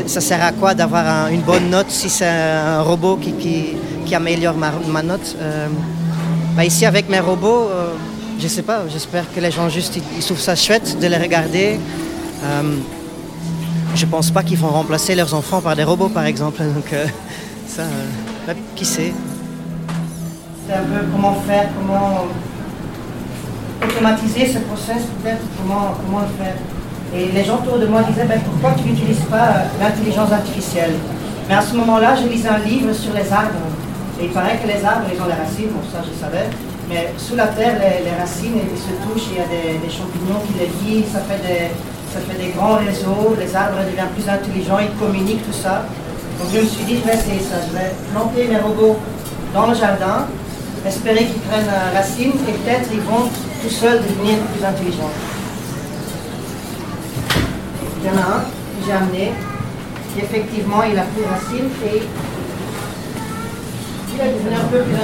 Ça 0.06 0.20
sert 0.20 0.42
à 0.44 0.52
quoi 0.52 0.74
d'avoir 0.74 1.28
une 1.28 1.40
bonne 1.40 1.70
note 1.70 1.90
si 1.90 2.08
c'est 2.08 2.28
un 2.28 2.82
robot 2.82 3.16
qui, 3.16 3.32
qui, 3.32 3.76
qui 4.04 4.14
améliore 4.14 4.56
ma, 4.56 4.72
ma 4.88 5.02
note 5.02 5.36
bah, 6.56 6.64
Ici, 6.64 6.84
avec 6.84 7.08
mes 7.08 7.20
robots, 7.20 7.70
je 8.38 8.48
sais 8.48 8.62
pas, 8.62 8.82
j'espère 8.88 9.24
que 9.32 9.40
les 9.40 9.50
gens 9.50 9.68
juste 9.68 9.96
ils, 9.96 10.24
trouvent 10.24 10.40
ça 10.40 10.56
chouette 10.56 10.98
de 10.98 11.06
les 11.06 11.16
regarder. 11.16 11.78
Euh, 12.44 12.76
je 13.94 14.06
pense 14.06 14.30
pas 14.30 14.42
qu'ils 14.42 14.58
vont 14.58 14.68
remplacer 14.68 15.14
leurs 15.14 15.34
enfants 15.34 15.60
par 15.60 15.76
des 15.76 15.84
robots 15.84 16.08
par 16.08 16.24
exemple. 16.24 16.58
Donc 16.74 16.92
euh, 16.92 17.06
ça, 17.66 17.82
euh, 17.82 18.54
qui 18.74 18.84
sait 18.84 19.12
C'est 20.66 20.74
un 20.74 20.82
peu 20.82 21.06
comment 21.12 21.34
faire, 21.46 21.68
comment 21.78 22.26
automatiser 23.82 24.46
ce 24.46 24.58
process 24.58 25.02
peut-être, 25.22 25.42
comment, 25.58 25.94
comment 26.04 26.20
le 26.20 26.44
faire. 26.44 26.56
Et 27.16 27.30
les 27.32 27.44
gens 27.44 27.56
autour 27.56 27.78
de 27.78 27.86
moi 27.86 28.02
disaient 28.02 28.26
ben, 28.26 28.40
pourquoi 28.40 28.72
tu 28.72 28.90
n'utilises 28.90 29.24
pas 29.30 29.64
l'intelligence 29.80 30.32
artificielle? 30.32 30.94
Mais 31.48 31.54
à 31.54 31.62
ce 31.62 31.76
moment-là, 31.76 32.16
je 32.16 32.26
lisais 32.28 32.48
un 32.48 32.58
livre 32.58 32.92
sur 32.92 33.12
les 33.12 33.30
arbres. 33.32 33.54
Et 34.20 34.24
il 34.24 34.30
paraît 34.30 34.58
que 34.62 34.66
les 34.66 34.84
arbres, 34.84 35.06
ils 35.12 35.20
ont 35.20 35.26
les 35.26 35.34
racines, 35.34 35.68
bon 35.70 35.82
ça 35.92 36.02
je 36.02 36.18
savais. 36.18 36.48
Mais 36.88 37.12
sous 37.16 37.36
la 37.36 37.46
terre, 37.48 37.80
les, 37.80 38.10
racines 38.20 38.60
elles 38.60 38.78
se 38.78 38.92
touchent, 39.04 39.28
il 39.32 39.38
y 39.38 39.40
a 39.40 39.48
des, 39.48 39.90
champignons 39.90 40.40
qui 40.46 40.54
les 40.58 40.68
lient, 40.84 41.04
ça 41.10 41.20
fait 41.20 41.40
des, 41.40 41.70
ça 42.12 42.20
fait 42.20 42.38
des 42.38 42.52
grands 42.52 42.76
réseaux, 42.76 43.34
les 43.38 43.56
arbres 43.56 43.78
deviennent 43.88 44.12
plus 44.14 44.28
intelligents, 44.28 44.78
ils 44.78 44.92
communiquent, 44.98 45.44
tout 45.46 45.56
ça. 45.56 45.84
Donc 46.38 46.48
je 46.52 46.60
me 46.60 46.66
suis 46.66 46.84
dit, 46.84 46.98
je 47.00 47.08
vais 47.08 47.16
essayer 47.16 47.40
ça, 47.40 47.56
je 47.66 47.72
vais 47.72 47.94
planter 48.12 48.48
mes 48.48 48.60
robots 48.60 48.96
dans 49.54 49.66
le 49.66 49.74
jardin, 49.74 50.26
espérer 50.86 51.24
qu'ils 51.24 51.40
prennent 51.48 51.70
racine 51.94 52.32
et 52.48 52.52
peut-être 52.52 52.90
ils 52.92 53.00
vont 53.00 53.30
tout 53.62 53.70
seuls 53.70 54.02
devenir 54.02 54.36
plus 54.52 54.64
intelligents. 54.64 55.14
Il 58.02 58.06
y 58.06 58.10
en 58.10 58.18
a 58.18 58.36
un 58.36 58.40
que 58.40 58.84
j'ai 58.84 58.92
amené, 58.92 59.32
qui 60.12 60.20
effectivement 60.20 60.82
il 60.82 60.98
a 60.98 61.02
pris 61.02 61.24
racine 61.24 61.70
et 61.86 62.02
un 64.21 64.64
peu 64.71 64.83
plus. 64.83 64.94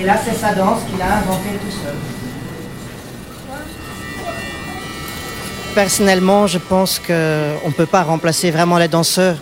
Et 0.00 0.04
là, 0.04 0.16
c'est 0.24 0.36
sa 0.36 0.54
danse 0.54 0.80
qu'il 0.90 1.00
a 1.02 1.18
inventée 1.18 1.58
tout 1.60 1.70
seul. 1.70 1.94
Personnellement, 5.74 6.46
je 6.46 6.58
pense 6.58 6.98
qu'on 6.98 7.12
ne 7.12 7.72
peut 7.76 7.86
pas 7.86 8.02
remplacer 8.02 8.50
vraiment 8.50 8.78
les 8.78 8.88
danseurs 8.88 9.36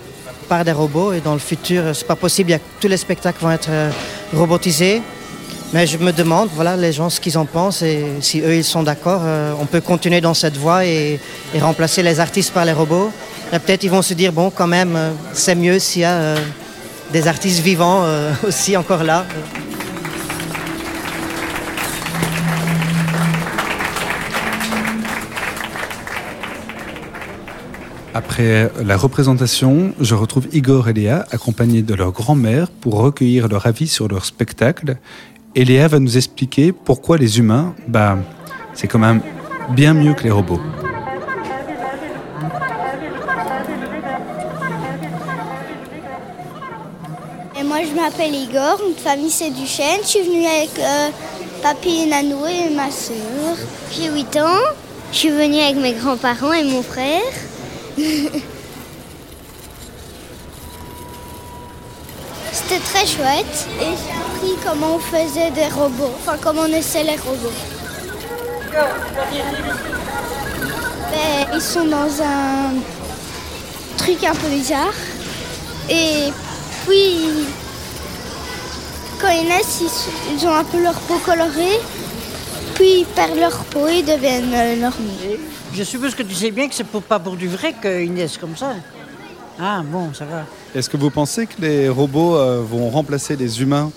par 0.49 0.65
des 0.65 0.73
robots 0.73 1.12
et 1.12 1.21
dans 1.21 1.33
le 1.33 1.38
futur, 1.38 1.95
c'est 1.95 2.07
pas 2.07 2.17
possible. 2.17 2.59
Tous 2.81 2.88
les 2.88 2.97
spectacles 2.97 3.43
vont 3.43 3.50
être 3.50 3.71
euh, 3.71 3.91
robotisés. 4.35 5.03
Mais 5.73 5.87
je 5.87 5.99
me 5.99 6.12
demande, 6.12 6.49
voilà, 6.55 6.76
les 6.76 6.93
gens 6.93 7.11
ce 7.11 7.21
qu'ils 7.21 7.37
en 7.37 7.45
pensent 7.45 7.83
et 7.83 8.05
si 8.21 8.41
eux 8.41 8.55
ils 8.55 8.65
sont 8.65 8.85
d'accord, 8.85 9.23
euh, 9.25 9.53
on 9.61 9.67
peut 9.67 9.81
continuer 9.81 10.21
dans 10.21 10.35
cette 10.35 10.57
voie 10.57 10.85
et, 10.85 11.19
remplacer 11.59 12.03
les 12.03 12.21
artistes 12.21 12.53
par 12.53 12.65
les 12.65 12.73
robots. 12.73 13.11
Peut-être 13.50 13.85
ils 13.85 13.91
vont 13.91 14.03
se 14.03 14.15
dire 14.15 14.33
bon, 14.33 14.50
quand 14.50 14.67
même, 14.67 14.97
euh, 14.97 15.12
c'est 15.33 15.55
mieux 15.55 15.79
s'il 15.79 16.03
y 16.03 16.05
a 16.05 16.37
des 17.12 17.29
artistes 17.29 17.61
vivants 17.61 18.05
aussi 18.47 18.76
encore 18.76 19.05
là. 19.05 19.25
Après 28.17 28.71
la 28.83 28.97
représentation, 28.97 29.93
je 30.00 30.15
retrouve 30.15 30.47
Igor 30.55 30.88
et 30.88 30.95
Léa 30.95 31.26
accompagnés 31.33 31.83
de 31.83 31.93
leur 31.93 32.12
grand-mère 32.12 32.71
pour 32.71 32.95
recueillir 32.95 33.47
leur 33.47 33.67
avis 33.67 33.87
sur 33.87 34.09
leur 34.09 34.25
spectacle. 34.25 34.97
Et 35.55 35.67
Léa 35.67 35.87
va 35.87 35.99
nous 35.99 36.17
expliquer 36.17 36.73
pourquoi 36.73 37.19
les 37.19 37.38
humains, 37.38 37.75
bah, 37.88 38.19
c'est 38.73 38.88
quand 38.88 38.99
même 38.99 39.21
bien 39.75 39.93
mieux 39.93 40.15
que 40.15 40.23
les 40.25 40.31
robots. 40.31 40.61
Et 47.61 47.62
moi 47.65 47.79
je 47.85 47.86
m'appelle 47.97 48.35
Igor, 48.35 48.79
notre 48.87 49.00
famille 49.00 49.31
c'est 49.31 49.50
Duchesne. 49.50 50.00
Je 50.03 50.09
suis 50.09 50.21
venue 50.21 50.47
avec 50.47 50.79
euh, 50.79 51.09
papy 51.62 52.03
et 52.03 52.07
Nanou 52.07 52.47
et 52.47 52.69
ma 52.71 52.91
soeur. 52.91 53.57
J'ai 53.91 54.11
8 54.11 54.37
ans. 54.37 54.61
Je 55.12 55.17
suis 55.17 55.31
venue 55.31 55.61
avec 55.61 55.76
mes 55.76 55.93
grands-parents 55.95 56.53
et 56.53 56.65
mon 56.65 56.83
frère. 56.83 57.23
C'était 62.53 62.81
très 62.81 63.07
chouette 63.07 63.67
et 63.81 63.85
j'ai 63.85 64.12
appris 64.19 64.57
comment 64.65 64.97
on 64.97 64.99
faisait 64.99 65.50
des 65.53 65.69
robots, 65.69 66.12
enfin 66.19 66.37
comment 66.43 66.62
on 66.62 66.73
essaie 66.73 67.03
les 67.03 67.17
robots. 67.17 67.53
Ben, 71.11 71.47
ils 71.55 71.61
sont 71.62 71.87
dans 71.87 72.23
un 72.23 72.75
truc 73.97 74.23
un 74.25 74.35
peu 74.35 74.49
bizarre 74.49 74.93
et 75.88 76.33
puis 76.87 77.47
quand 79.20 79.30
ils 79.30 79.49
naissent, 79.49 79.82
ils 80.32 80.46
ont 80.46 80.54
un 80.54 80.64
peu 80.64 80.82
leur 80.82 80.94
peau 81.00 81.18
colorée, 81.25 81.80
puis 82.75 83.00
ils 83.00 83.06
perdent 83.06 83.38
leur 83.38 83.64
peau 83.64 83.87
et 83.87 84.02
deviennent 84.02 84.52
euh, 84.54 84.76
normaux. 84.76 85.37
Je 85.73 85.82
suppose 85.82 86.14
que 86.14 86.23
tu 86.23 86.35
sais 86.35 86.50
bien 86.50 86.68
que 86.68 86.75
c'est 86.75 86.85
pour, 86.85 87.02
pas 87.02 87.18
pour 87.18 87.37
du 87.37 87.49
vrai 87.49 87.75
qu'ils 87.80 88.12
naissent 88.12 88.38
comme 88.38 88.56
ça. 88.56 88.75
Ah 89.58 89.82
bon, 89.85 90.12
ça 90.12 90.25
va. 90.25 90.44
Est-ce 90.75 90.90
que 90.90 90.96
vous 90.96 91.11
pensez 91.11 91.46
que 91.46 91.61
les 91.61 91.88
robots 91.88 92.37
euh, 92.37 92.62
vont 92.62 92.90
remplacer 92.90 93.37
les 93.37 93.62
humains 93.62 93.90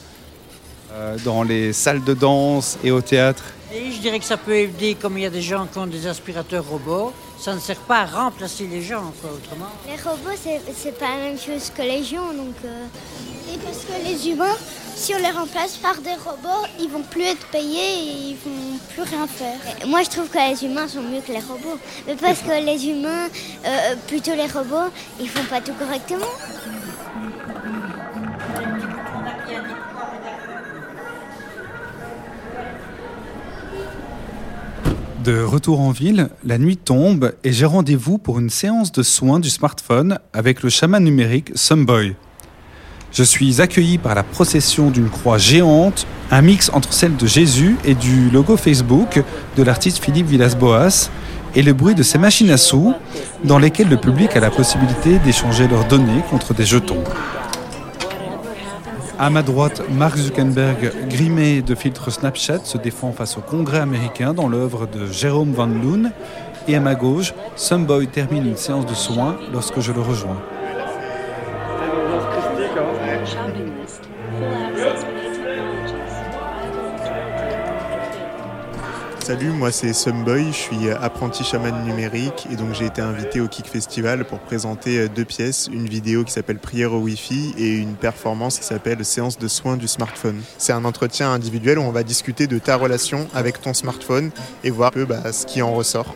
euh, 0.93 1.17
dans 1.25 1.43
les 1.43 1.73
salles 1.73 2.03
de 2.03 2.13
danse 2.13 2.77
et 2.83 2.91
au 2.91 3.01
théâtre? 3.01 3.43
Et 3.73 3.91
Je 3.91 3.99
dirais 3.99 4.19
que 4.19 4.25
ça 4.25 4.37
peut 4.37 4.55
aider, 4.55 4.95
comme 4.99 5.17
il 5.17 5.23
y 5.23 5.27
a 5.27 5.29
des 5.29 5.41
gens 5.41 5.67
qui 5.71 5.77
ont 5.77 5.85
des 5.85 6.07
aspirateurs 6.07 6.65
robots, 6.65 7.13
ça 7.39 7.53
ne 7.53 7.59
sert 7.59 7.79
pas 7.79 7.99
à 7.99 8.05
remplacer 8.05 8.67
les 8.67 8.81
gens, 8.81 9.13
quoi, 9.21 9.31
autrement. 9.31 9.69
Les 9.87 10.01
robots, 10.01 10.35
c'est 10.75 10.97
pas 10.97 11.09
la 11.15 11.23
même 11.23 11.37
chose 11.37 11.71
que 11.75 11.81
les 11.81 12.03
gens, 12.03 12.33
donc... 12.33 12.55
Euh, 12.65 12.85
et 13.53 13.57
parce 13.57 13.79
que 13.79 14.07
les 14.07 14.29
humains, 14.29 14.55
si 14.99 15.13
on 15.15 15.17
les 15.17 15.31
remplace 15.31 15.77
par 15.77 16.01
des 16.01 16.15
robots, 16.25 16.67
ils 16.77 16.89
vont 16.89 17.03
plus 17.03 17.23
être 17.23 17.47
payés 17.47 17.93
et 17.99 18.31
ils 18.31 18.37
vont 18.43 18.77
plus 18.93 19.03
rien 19.03 19.25
faire. 19.27 19.55
moi, 19.87 20.03
je 20.03 20.09
trouve 20.09 20.27
que 20.27 20.37
les 20.37 20.65
humains 20.65 20.89
sont 20.89 21.01
mieux 21.01 21.21
que 21.25 21.31
les 21.31 21.39
robots. 21.39 21.79
Mais 22.05 22.15
parce 22.15 22.41
que 22.41 22.65
les 22.65 22.85
humains, 22.89 23.27
euh, 23.65 23.95
plutôt 24.07 24.35
les 24.35 24.47
robots, 24.47 24.91
ils 25.21 25.29
font 25.29 25.45
pas 25.49 25.61
tout 25.61 25.71
correctement. 25.79 26.25
De 35.23 35.41
retour 35.41 35.79
en 35.79 35.91
ville, 35.91 36.29
la 36.43 36.57
nuit 36.57 36.77
tombe 36.77 37.33
et 37.45 37.53
j'ai 37.53 37.65
rendez-vous 37.65 38.17
pour 38.17 38.39
une 38.39 38.49
séance 38.49 38.91
de 38.91 39.03
soins 39.03 39.39
du 39.39 39.49
smartphone 39.49 40.19
avec 40.33 40.61
le 40.61 40.69
chaman 40.69 41.01
numérique 41.01 41.51
Sumboy. 41.55 42.15
Je 43.11 43.23
suis 43.23 43.59
accueilli 43.59 43.97
par 43.97 44.13
la 44.13 44.23
procession 44.23 44.91
d'une 44.91 45.09
croix 45.09 45.37
géante, 45.37 46.05
un 46.31 46.41
mix 46.41 46.69
entre 46.73 46.93
celle 46.93 47.15
de 47.15 47.25
Jésus 47.25 47.75
et 47.83 47.95
du 47.95 48.29
logo 48.29 48.55
Facebook 48.55 49.23
de 49.57 49.63
l'artiste 49.63 50.03
Philippe 50.03 50.27
Villas-Boas, 50.27 51.09
et 51.55 51.63
le 51.63 51.73
bruit 51.73 51.95
de 51.95 52.03
ces 52.03 52.19
machines 52.19 52.51
à 52.51 52.57
sous 52.57 52.93
dans 53.43 53.57
lesquelles 53.57 53.89
le 53.89 53.97
public 53.97 54.35
a 54.35 54.39
la 54.39 54.51
possibilité 54.51 55.17
d'échanger 55.19 55.67
leurs 55.67 55.85
données 55.85 56.21
contre 56.29 56.53
des 56.53 56.65
jetons. 56.65 57.03
À 59.17 59.29
ma 59.29 59.41
droite, 59.41 59.81
Mark 59.91 60.17
Zuckerberg, 60.17 60.93
grimé 61.09 61.61
de 61.61 61.75
filtres 61.75 62.11
Snapchat, 62.11 62.59
se 62.63 62.77
défend 62.77 63.11
face 63.11 63.37
au 63.37 63.41
Congrès 63.41 63.79
américain 63.79 64.33
dans 64.33 64.47
l'œuvre 64.47 64.87
de 64.87 65.11
Jérôme 65.11 65.51
Van 65.51 65.65
Loon. 65.65 66.11
Et 66.67 66.75
à 66.75 66.79
ma 66.79 66.95
gauche, 66.95 67.33
Sumboy 67.55 68.07
termine 68.07 68.45
une 68.45 68.55
séance 68.55 68.85
de 68.85 68.93
soins 68.93 69.35
lorsque 69.51 69.79
je 69.81 69.91
le 69.91 69.99
rejoins. 69.99 70.37
Salut, 79.29 79.51
moi 79.51 79.71
c'est 79.71 79.93
Sumboy, 79.93 80.47
je 80.47 80.57
suis 80.57 80.89
apprenti 80.89 81.43
chaman 81.43 81.85
numérique 81.85 82.47
et 82.51 82.55
donc 82.55 82.73
j'ai 82.73 82.87
été 82.87 82.99
invité 82.99 83.39
au 83.41 83.47
Kick 83.47 83.67
Festival 83.67 84.25
pour 84.25 84.39
présenter 84.39 85.01
euh, 85.01 85.07
deux 85.07 85.23
pièces, 85.23 85.69
une 85.71 85.87
vidéo 85.87 86.23
qui 86.23 86.33
s'appelle 86.33 86.57
Prière 86.57 86.93
au 86.93 86.97
Wi-Fi 87.01 87.53
et 87.55 87.75
une 87.75 87.93
performance 87.93 88.57
qui 88.57 88.65
s'appelle 88.65 89.05
Séance 89.05 89.37
de 89.37 89.47
soins 89.47 89.77
du 89.77 89.87
smartphone. 89.87 90.41
C'est 90.57 90.73
un 90.73 90.83
entretien 90.83 91.31
individuel 91.31 91.77
où 91.77 91.83
on 91.83 91.91
va 91.91 92.01
discuter 92.01 92.47
de 92.47 92.57
ta 92.57 92.75
relation 92.75 93.27
avec 93.35 93.61
ton 93.61 93.75
smartphone 93.75 94.31
et 94.63 94.71
voir 94.71 94.87
un 94.87 94.93
peu 94.93 95.05
bah, 95.05 95.31
ce 95.31 95.45
qui 95.45 95.61
en 95.61 95.75
ressort. 95.75 96.15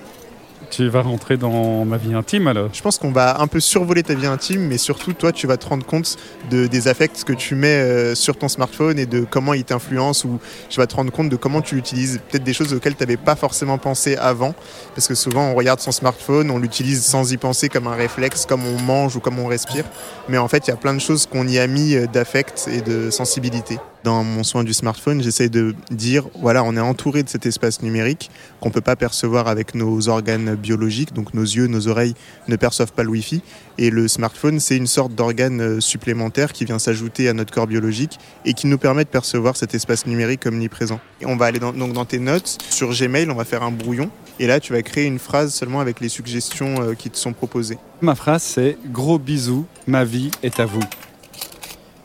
Tu 0.75 0.89
vas 0.89 1.03
rentrer 1.03 1.37
dans 1.37 1.85
ma 1.85 1.97
vie 1.97 2.15
intime 2.15 2.47
alors? 2.47 2.69
Je 2.73 2.81
pense 2.81 2.97
qu'on 2.97 3.11
va 3.11 3.39
un 3.39 3.45
peu 3.45 3.59
survoler 3.59 4.01
ta 4.01 4.15
vie 4.15 4.25
intime, 4.25 4.61
mais 4.61 4.79
surtout 4.79 5.13
toi, 5.13 5.31
tu 5.31 5.45
vas 5.45 5.57
te 5.57 5.67
rendre 5.67 5.85
compte 5.85 6.17
de, 6.49 6.65
des 6.65 6.87
affects 6.87 7.23
que 7.25 7.33
tu 7.33 7.53
mets 7.53 7.67
euh, 7.67 8.15
sur 8.15 8.35
ton 8.35 8.47
smartphone 8.47 8.97
et 8.97 9.05
de 9.05 9.23
comment 9.23 9.53
il 9.53 9.65
t'influence, 9.65 10.25
ou 10.25 10.39
tu 10.69 10.79
vas 10.79 10.87
te 10.87 10.95
rendre 10.95 11.11
compte 11.11 11.29
de 11.29 11.35
comment 11.35 11.61
tu 11.61 11.75
l'utilises. 11.75 12.19
Peut-être 12.27 12.43
des 12.43 12.53
choses 12.53 12.73
auxquelles 12.73 12.95
tu 12.95 13.03
n'avais 13.03 13.17
pas 13.17 13.35
forcément 13.35 13.77
pensé 13.77 14.15
avant, 14.15 14.55
parce 14.95 15.07
que 15.07 15.13
souvent 15.13 15.51
on 15.51 15.53
regarde 15.53 15.79
son 15.79 15.91
smartphone, 15.91 16.49
on 16.49 16.57
l'utilise 16.57 17.05
sans 17.05 17.31
y 17.31 17.37
penser 17.37 17.69
comme 17.69 17.85
un 17.85 17.95
réflexe, 17.95 18.47
comme 18.47 18.65
on 18.65 18.81
mange 18.81 19.15
ou 19.15 19.19
comme 19.19 19.37
on 19.37 19.45
respire. 19.45 19.85
Mais 20.27 20.39
en 20.39 20.47
fait, 20.47 20.65
il 20.65 20.71
y 20.71 20.73
a 20.73 20.77
plein 20.77 20.95
de 20.95 20.99
choses 20.99 21.27
qu'on 21.27 21.47
y 21.47 21.59
a 21.59 21.67
mis 21.67 21.93
euh, 21.93 22.07
d'affect 22.07 22.67
et 22.73 22.81
de 22.81 23.11
sensibilité 23.11 23.77
dans 24.03 24.23
mon 24.23 24.43
soin 24.43 24.63
du 24.63 24.73
smartphone, 24.73 25.23
j'essaie 25.23 25.49
de 25.49 25.75
dire, 25.91 26.25
voilà, 26.41 26.63
on 26.63 26.75
est 26.75 26.81
entouré 26.81 27.23
de 27.23 27.29
cet 27.29 27.45
espace 27.45 27.81
numérique 27.81 28.29
qu'on 28.59 28.69
ne 28.69 28.73
peut 28.73 28.81
pas 28.81 28.95
percevoir 28.95 29.47
avec 29.47 29.75
nos 29.75 30.09
organes 30.09 30.55
biologiques, 30.55 31.13
donc 31.13 31.33
nos 31.33 31.43
yeux, 31.43 31.67
nos 31.67 31.87
oreilles 31.87 32.13
ne 32.47 32.55
perçoivent 32.55 32.91
pas 32.91 33.03
le 33.03 33.09
Wi-Fi. 33.09 33.41
Et 33.77 33.89
le 33.89 34.07
smartphone, 34.07 34.59
c'est 34.59 34.77
une 34.77 34.87
sorte 34.87 35.15
d'organe 35.15 35.61
euh, 35.61 35.79
supplémentaire 35.79 36.53
qui 36.53 36.65
vient 36.65 36.79
s'ajouter 36.79 37.27
à 37.27 37.33
notre 37.33 37.53
corps 37.53 37.67
biologique 37.67 38.19
et 38.45 38.53
qui 38.53 38.67
nous 38.67 38.77
permet 38.77 39.03
de 39.03 39.09
percevoir 39.09 39.57
cet 39.57 39.73
espace 39.73 40.05
numérique 40.05 40.45
omniprésent. 40.45 40.99
Et 41.21 41.25
on 41.25 41.35
va 41.35 41.45
aller 41.45 41.59
dans, 41.59 41.73
donc 41.73 41.93
dans 41.93 42.05
tes 42.05 42.19
notes, 42.19 42.57
sur 42.69 42.91
Gmail, 42.91 43.29
on 43.31 43.35
va 43.35 43.45
faire 43.45 43.63
un 43.63 43.71
brouillon. 43.71 44.09
Et 44.39 44.47
là, 44.47 44.59
tu 44.59 44.73
vas 44.73 44.81
créer 44.81 45.05
une 45.05 45.19
phrase 45.19 45.53
seulement 45.53 45.79
avec 45.79 45.99
les 45.99 46.09
suggestions 46.09 46.81
euh, 46.81 46.93
qui 46.93 47.09
te 47.09 47.17
sont 47.17 47.33
proposées. 47.33 47.77
Ma 48.01 48.15
phrase, 48.15 48.43
c'est 48.43 48.77
Gros 48.91 49.19
bisous, 49.19 49.65
ma 49.87 50.03
vie 50.03 50.31
est 50.41 50.59
à 50.59 50.65
vous. 50.65 50.83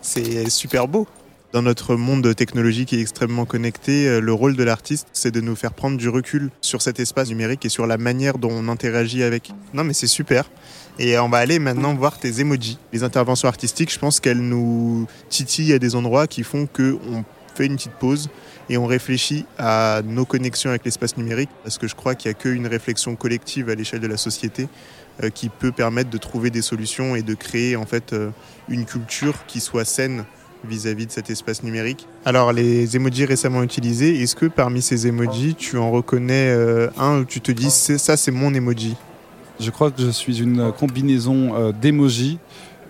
C'est 0.00 0.48
super 0.48 0.88
beau. 0.88 1.06
Dans 1.50 1.62
notre 1.62 1.96
monde 1.96 2.34
technologique 2.36 2.92
et 2.92 3.00
extrêmement 3.00 3.46
connecté, 3.46 4.06
euh, 4.06 4.20
le 4.20 4.34
rôle 4.34 4.54
de 4.54 4.62
l'artiste, 4.62 5.08
c'est 5.14 5.30
de 5.30 5.40
nous 5.40 5.56
faire 5.56 5.72
prendre 5.72 5.96
du 5.96 6.10
recul 6.10 6.50
sur 6.60 6.82
cet 6.82 7.00
espace 7.00 7.30
numérique 7.30 7.64
et 7.64 7.70
sur 7.70 7.86
la 7.86 7.96
manière 7.96 8.36
dont 8.36 8.50
on 8.52 8.68
interagit 8.68 9.22
avec. 9.22 9.50
Non 9.72 9.82
mais 9.82 9.94
c'est 9.94 10.08
super. 10.08 10.50
Et 10.98 11.18
on 11.18 11.30
va 11.30 11.38
aller 11.38 11.58
maintenant 11.58 11.94
voir 11.94 12.18
tes 12.18 12.40
emojis. 12.40 12.78
Les 12.92 13.02
interventions 13.02 13.48
artistiques, 13.48 13.90
je 13.90 13.98
pense 13.98 14.20
qu'elles 14.20 14.42
nous 14.42 15.06
titillent 15.30 15.72
à 15.72 15.78
des 15.78 15.94
endroits 15.94 16.26
qui 16.26 16.42
font 16.42 16.66
qu'on 16.66 17.24
fait 17.54 17.64
une 17.64 17.76
petite 17.76 17.92
pause 17.92 18.28
et 18.68 18.76
on 18.76 18.84
réfléchit 18.84 19.46
à 19.56 20.02
nos 20.04 20.26
connexions 20.26 20.68
avec 20.68 20.84
l'espace 20.84 21.16
numérique 21.16 21.50
parce 21.62 21.78
que 21.78 21.88
je 21.88 21.94
crois 21.94 22.14
qu'il 22.14 22.30
n'y 22.30 22.36
a 22.36 22.38
qu'une 22.38 22.66
réflexion 22.66 23.16
collective 23.16 23.70
à 23.70 23.74
l'échelle 23.74 24.00
de 24.00 24.06
la 24.06 24.18
société 24.18 24.68
euh, 25.22 25.30
qui 25.30 25.48
peut 25.48 25.72
permettre 25.72 26.10
de 26.10 26.18
trouver 26.18 26.50
des 26.50 26.60
solutions 26.60 27.16
et 27.16 27.22
de 27.22 27.32
créer 27.32 27.74
en 27.74 27.86
fait 27.86 28.12
euh, 28.12 28.28
une 28.68 28.84
culture 28.84 29.46
qui 29.46 29.60
soit 29.60 29.86
saine 29.86 30.26
vis-à-vis 30.64 31.06
de 31.06 31.12
cet 31.12 31.30
espace 31.30 31.62
numérique. 31.62 32.06
Alors 32.24 32.52
les 32.52 32.96
emojis 32.96 33.24
récemment 33.24 33.62
utilisés, 33.62 34.22
est-ce 34.22 34.36
que 34.36 34.46
parmi 34.46 34.82
ces 34.82 35.06
emojis, 35.06 35.54
tu 35.54 35.76
en 35.78 35.90
reconnais 35.90 36.48
euh, 36.48 36.88
un 36.98 37.20
où 37.20 37.24
tu 37.24 37.40
te 37.40 37.52
dis 37.52 37.70
ça 37.70 38.16
c'est 38.16 38.30
mon 38.30 38.52
emoji? 38.54 38.96
Je 39.60 39.70
crois 39.70 39.90
que 39.90 40.00
je 40.00 40.10
suis 40.10 40.40
une 40.40 40.72
combinaison 40.72 41.72
d'emojis. 41.72 42.38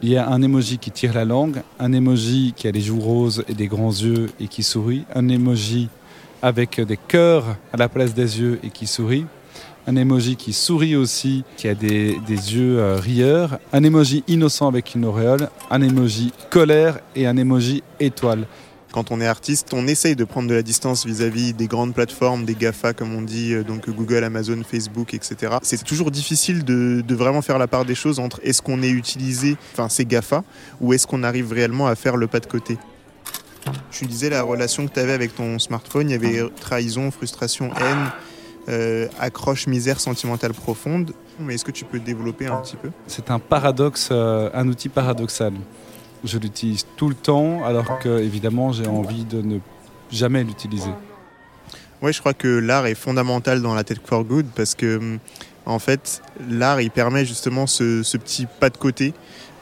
Il 0.02 0.10
y 0.10 0.16
a 0.16 0.28
un 0.28 0.42
emoji 0.42 0.78
qui 0.78 0.90
tire 0.90 1.14
la 1.14 1.24
langue, 1.24 1.62
un 1.80 1.92
emoji 1.92 2.52
qui 2.54 2.68
a 2.68 2.70
les 2.70 2.80
joues 2.80 3.00
roses 3.00 3.42
et 3.48 3.54
des 3.54 3.66
grands 3.66 3.90
yeux 3.90 4.28
et 4.38 4.46
qui 4.46 4.62
sourit, 4.62 5.04
un 5.14 5.28
emoji 5.28 5.88
avec 6.42 6.80
des 6.80 6.96
cœurs 6.96 7.56
à 7.72 7.76
la 7.76 7.88
place 7.88 8.14
des 8.14 8.40
yeux 8.40 8.60
et 8.62 8.70
qui 8.70 8.86
sourit, 8.86 9.24
un 9.88 9.96
emoji 9.96 10.36
qui 10.36 10.52
sourit 10.52 10.96
aussi, 10.96 11.44
qui 11.56 11.66
a 11.66 11.74
des, 11.74 12.18
yeux 12.28 12.78
euh, 12.78 12.96
rieurs, 12.96 13.58
un 13.72 13.82
emoji 13.82 14.22
innocent 14.28 14.68
avec 14.68 14.94
une 14.94 15.06
auréole, 15.06 15.48
un 15.70 15.80
emoji 15.80 16.30
colère 16.50 17.00
et 17.16 17.26
un 17.26 17.38
emoji 17.38 17.82
étoile. 17.98 18.46
Quand 18.92 19.10
on 19.10 19.20
est 19.20 19.26
artiste, 19.26 19.72
on 19.72 19.86
essaye 19.86 20.14
de 20.14 20.24
prendre 20.24 20.46
de 20.46 20.54
la 20.54 20.62
distance 20.62 21.06
vis-à-vis 21.06 21.54
des 21.54 21.68
grandes 21.68 21.94
plateformes, 21.94 22.44
des 22.44 22.54
GAFA 22.54 22.92
comme 22.92 23.14
on 23.14 23.22
dit, 23.22 23.54
euh, 23.54 23.64
donc 23.64 23.88
Google, 23.88 24.24
Amazon, 24.24 24.60
Facebook, 24.62 25.14
etc. 25.14 25.56
C'est 25.62 25.82
toujours 25.82 26.10
difficile 26.10 26.64
de, 26.64 27.02
vraiment 27.14 27.40
faire 27.40 27.58
la 27.58 27.66
part 27.66 27.86
des 27.86 27.94
choses 27.94 28.18
entre 28.18 28.40
est-ce 28.44 28.60
qu'on 28.60 28.82
est 28.82 28.90
utilisé, 28.90 29.56
enfin 29.72 29.88
ces 29.88 30.04
GAFA, 30.04 30.44
ou 30.82 30.92
est-ce 30.92 31.06
qu'on 31.06 31.22
arrive 31.22 31.50
réellement 31.50 31.86
à 31.86 31.94
faire 31.94 32.18
le 32.18 32.26
pas 32.26 32.40
de 32.40 32.46
côté. 32.46 32.76
Tu 33.90 34.04
disais 34.04 34.28
la 34.28 34.42
relation 34.42 34.86
que 34.86 34.92
tu 34.92 35.00
avais 35.00 35.12
avec 35.12 35.34
ton 35.34 35.58
smartphone, 35.58 36.10
il 36.10 36.12
y 36.12 36.14
avait 36.14 36.42
trahison, 36.60 37.10
frustration, 37.10 37.70
haine, 37.74 38.10
euh, 38.68 39.08
accroche, 39.18 39.66
misère 39.66 40.00
sentimentale 40.00 40.52
profonde. 40.52 41.12
Mais 41.40 41.54
est-ce 41.54 41.64
que 41.64 41.70
tu 41.70 41.84
peux 41.84 42.00
développer 42.00 42.46
un 42.46 42.56
petit 42.56 42.76
peu? 42.76 42.90
C'est 43.06 43.30
un 43.30 43.38
paradoxe, 43.38 44.08
euh, 44.12 44.50
un 44.52 44.68
outil 44.68 44.88
paradoxal. 44.88 45.54
Je 46.24 46.38
l'utilise 46.38 46.84
tout 46.96 47.08
le 47.08 47.14
temps, 47.14 47.64
alors 47.64 47.98
que 48.00 48.18
évidemment 48.18 48.72
j'ai 48.72 48.86
envie 48.86 49.24
de 49.24 49.40
ne 49.40 49.58
jamais 50.10 50.42
l'utiliser. 50.42 50.90
Oui, 52.02 52.12
je 52.12 52.20
crois 52.20 52.34
que 52.34 52.48
l'art 52.48 52.86
est 52.86 52.94
fondamental 52.94 53.62
dans 53.62 53.74
la 53.74 53.84
tech 53.84 53.98
for 54.04 54.24
good 54.24 54.46
parce 54.54 54.74
que 54.74 54.98
hum, 54.98 55.18
en 55.66 55.78
fait, 55.78 56.22
l'art 56.48 56.80
il 56.80 56.90
permet 56.90 57.24
justement 57.24 57.66
ce, 57.66 58.02
ce 58.02 58.16
petit 58.16 58.46
pas 58.58 58.70
de 58.70 58.76
côté 58.76 59.14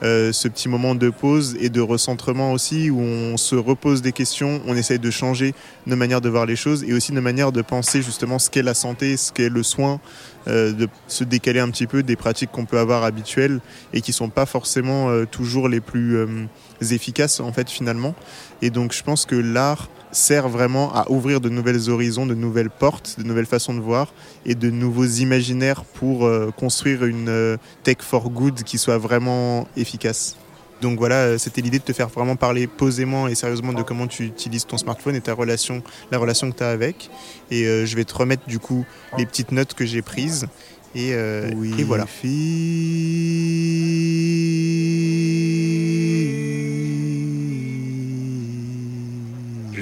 euh, 0.03 0.33
ce 0.33 0.49
petit 0.49 0.69
moment 0.69 0.95
de 0.95 1.09
pause 1.09 1.57
et 1.59 1.71
de 1.71 1.81
recentrement 1.81 2.53
aussi 2.53 2.91
où 2.91 3.01
on 3.01 3.37
se 3.37 3.55
repose 3.55 4.03
des 4.03 4.13
questions, 4.13 4.61
on 4.67 4.77
essaye 4.77 4.99
de 4.99 5.11
changer 5.11 5.55
nos 5.87 5.97
manières 5.97 6.21
de 6.21 6.29
voir 6.29 6.45
les 6.45 6.57
choses 6.57 6.85
et 6.85 6.93
aussi 6.93 7.13
nos 7.13 7.23
manières 7.23 7.53
de 7.53 7.63
penser 7.63 8.03
justement 8.03 8.39
ce 8.39 8.51
qu'est 8.51 8.63
la 8.63 8.75
santé, 8.75 9.17
ce 9.17 9.33
qu'est 9.33 9.49
le 9.49 9.63
soin, 9.63 10.01
euh, 10.49 10.73
de 10.73 10.89
se 11.09 11.25
décaler 11.25 11.61
un 11.61 11.71
petit 11.71 11.87
peu 11.87 12.03
des 12.03 12.17
pratiques 12.17 12.51
qu'on 12.53 12.67
peut 12.67 12.79
avoir 12.79 13.05
habituelles 13.05 13.61
et 13.95 14.03
qui 14.03 14.13
sont 14.13 14.29
pas 14.29 14.47
forcément 14.47 15.09
euh, 15.09 15.25
toujours 15.25 15.69
les 15.69 15.81
plus 15.81 16.19
efficaces 16.81 17.41
en 17.41 17.53
fait 17.53 17.71
finalement. 17.71 18.15
Et 18.63 18.71
donc 18.71 18.93
je 18.93 19.03
pense 19.03 19.27
que 19.27 19.37
l'art 19.37 19.89
sert 20.17 20.49
vraiment 20.49 20.95
à 20.95 21.11
ouvrir 21.11 21.41
de 21.41 21.49
nouvelles 21.49 21.91
horizons, 21.91 22.27
de 22.27 22.35
nouvelles 22.35 22.71
portes, 22.71 23.17
de 23.19 23.25
nouvelles 23.25 23.47
façons 23.47 23.75
de 23.75 23.81
voir 23.81 24.13
et 24.45 24.55
de 24.55 24.71
nouveaux 24.71 25.05
imaginaires 25.05 25.85
pour 25.85 26.25
euh, 26.25 26.51
construire 26.57 27.05
une 27.05 27.29
euh, 27.29 27.57
tech 27.83 27.99
for 28.01 28.31
good 28.31 28.63
qui 28.63 28.79
soit 28.79 28.99
vraiment 28.99 29.69
efficace. 29.77 30.37
Donc 30.83 30.99
voilà, 30.99 31.17
euh, 31.17 31.39
c'était 31.39 31.61
l'idée 31.61 31.79
de 31.79 31.85
te 31.85 31.93
faire 31.93 32.09
vraiment 32.09 32.37
parler 32.37 32.67
posément 32.67 33.29
et 33.29 33.35
sérieusement 33.35 33.73
de 33.73 33.83
comment 33.83 34.07
tu 34.07 34.25
utilises 34.25 34.67
ton 34.67 34.79
smartphone 34.79 35.17
et 35.17 35.21
ta 35.21 35.35
relation, 35.35 35.83
la 36.11 36.19
relation 36.19 36.51
que 36.51 36.57
tu 36.57 36.65
as 36.65 36.71
avec. 36.71 37.11
Et 37.51 37.65
je 37.65 37.97
vais 37.97 38.05
te 38.05 38.15
remettre 38.15 38.47
du 38.47 38.59
coup 38.59 38.85
les 39.17 39.27
petites 39.27 39.53
notes 39.53 39.75
que 39.75 39.87
j'ai 39.87 40.03
prises. 40.03 40.47
Et, 40.95 41.15
oui, 41.57 41.75
et 41.79 41.85
voilà. 41.85 42.07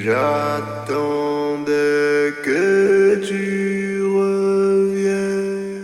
J'attendais 0.05 1.65
que 2.45 3.25
tu 3.27 4.03
reviennes 4.05 5.81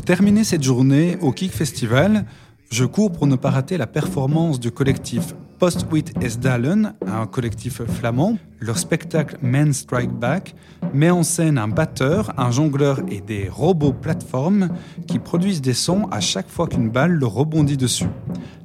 Pour 0.00 0.06
terminer 0.06 0.44
cette 0.44 0.62
journée 0.62 1.18
au 1.20 1.30
Kick 1.30 1.52
Festival, 1.52 2.24
je 2.70 2.86
cours 2.86 3.12
pour 3.12 3.26
ne 3.26 3.36
pas 3.36 3.50
rater 3.50 3.76
la 3.76 3.86
performance 3.86 4.58
du 4.58 4.70
collectif 4.70 5.34
Postwit 5.58 6.14
Esdalen, 6.22 6.94
un 7.06 7.26
collectif 7.26 7.82
flamand. 7.84 8.38
Leur 8.60 8.78
spectacle 8.78 9.36
Men 9.42 9.74
Strike 9.74 10.10
Back 10.10 10.54
met 10.94 11.10
en 11.10 11.22
scène 11.22 11.58
un 11.58 11.68
batteur, 11.68 12.32
un 12.38 12.50
jongleur 12.50 13.00
et 13.10 13.20
des 13.20 13.50
robots 13.50 13.92
plateformes 13.92 14.70
qui 15.06 15.18
produisent 15.18 15.60
des 15.60 15.74
sons 15.74 16.08
à 16.10 16.20
chaque 16.20 16.48
fois 16.48 16.66
qu'une 16.66 16.88
balle 16.88 17.12
leur 17.12 17.34
rebondit 17.34 17.76
dessus. 17.76 18.08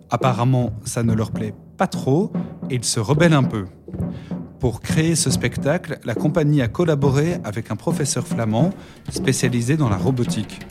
Apparemment, 0.10 0.72
ça 0.86 1.04
ne 1.04 1.14
leur 1.14 1.32
plaît 1.32 1.54
pas 1.76 1.88
trop 1.88 2.32
et 2.70 2.76
ils 2.76 2.86
se 2.86 3.02
rebellent 3.02 3.34
un 3.34 3.44
peu. 3.44 3.66
Pour 4.62 4.80
créer 4.80 5.16
ce 5.16 5.30
spectacle, 5.30 6.00
la 6.06 6.16
compagnie 6.16 6.62
a 6.62 6.70
collaboré 6.70 7.40
avec 7.44 7.72
un 7.72 7.76
professeur 7.76 8.26
flamand 8.26 8.70
spécialisé 9.10 9.76
dans 9.76 9.90
la 9.90 9.98
robotique. 9.98 10.62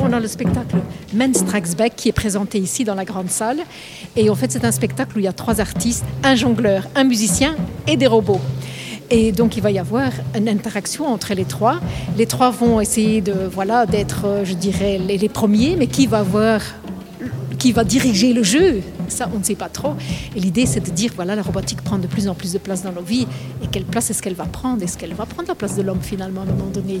On 0.00 0.12
a 0.12 0.18
le 0.18 0.26
spectacle 0.26 0.76
Men 1.14 1.32
Strikes 1.34 1.76
Back 1.76 1.94
qui 1.94 2.08
est 2.08 2.12
présenté 2.12 2.58
ici 2.58 2.84
dans 2.84 2.96
la 2.96 3.04
grande 3.04 3.30
salle. 3.30 3.58
Et 4.16 4.28
en 4.28 4.34
fait, 4.34 4.50
c'est 4.50 4.64
un 4.64 4.72
spectacle 4.72 5.16
où 5.16 5.20
il 5.20 5.24
y 5.24 5.28
a 5.28 5.32
trois 5.32 5.60
artistes, 5.60 6.04
un 6.24 6.34
jongleur, 6.34 6.88
un 6.96 7.04
musicien 7.04 7.54
et 7.86 7.96
des 7.96 8.08
robots. 8.08 8.40
Et 9.10 9.30
donc 9.30 9.56
il 9.56 9.62
va 9.62 9.70
y 9.70 9.78
avoir 9.78 10.10
une 10.36 10.48
interaction 10.48 11.06
entre 11.06 11.32
les 11.32 11.44
trois. 11.44 11.78
Les 12.16 12.26
trois 12.26 12.50
vont 12.50 12.80
essayer 12.80 13.20
de 13.20 13.32
voilà 13.32 13.86
d'être, 13.86 14.24
euh, 14.26 14.44
je 14.44 14.54
dirais, 14.54 14.98
les, 14.98 15.16
les 15.16 15.28
premiers, 15.28 15.76
mais 15.76 15.86
qui 15.86 16.06
va 16.06 16.18
avoir 16.18 16.60
qui 17.58 17.72
va 17.72 17.84
diriger 17.84 18.32
le 18.32 18.42
jeu? 18.42 18.82
Ça, 19.08 19.28
on 19.34 19.38
ne 19.38 19.44
sait 19.44 19.56
pas 19.56 19.68
trop. 19.68 19.94
Et 20.36 20.40
l'idée, 20.40 20.66
c'est 20.66 20.80
de 20.80 20.90
dire, 20.90 21.12
voilà, 21.16 21.34
la 21.34 21.42
robotique 21.42 21.82
prend 21.82 21.98
de 21.98 22.06
plus 22.06 22.28
en 22.28 22.34
plus 22.34 22.52
de 22.52 22.58
place 22.58 22.82
dans 22.82 22.92
nos 22.92 23.02
vies. 23.02 23.26
Et 23.62 23.66
quelle 23.66 23.84
place 23.84 24.10
est-ce 24.10 24.22
qu'elle 24.22 24.34
va 24.34 24.44
prendre? 24.44 24.82
Est-ce 24.82 24.96
qu'elle 24.96 25.14
va 25.14 25.26
prendre 25.26 25.48
la 25.48 25.56
place 25.56 25.74
de 25.74 25.82
l'homme, 25.82 26.00
finalement, 26.00 26.42
à 26.42 26.44
un 26.44 26.46
moment 26.46 26.70
donné? 26.70 27.00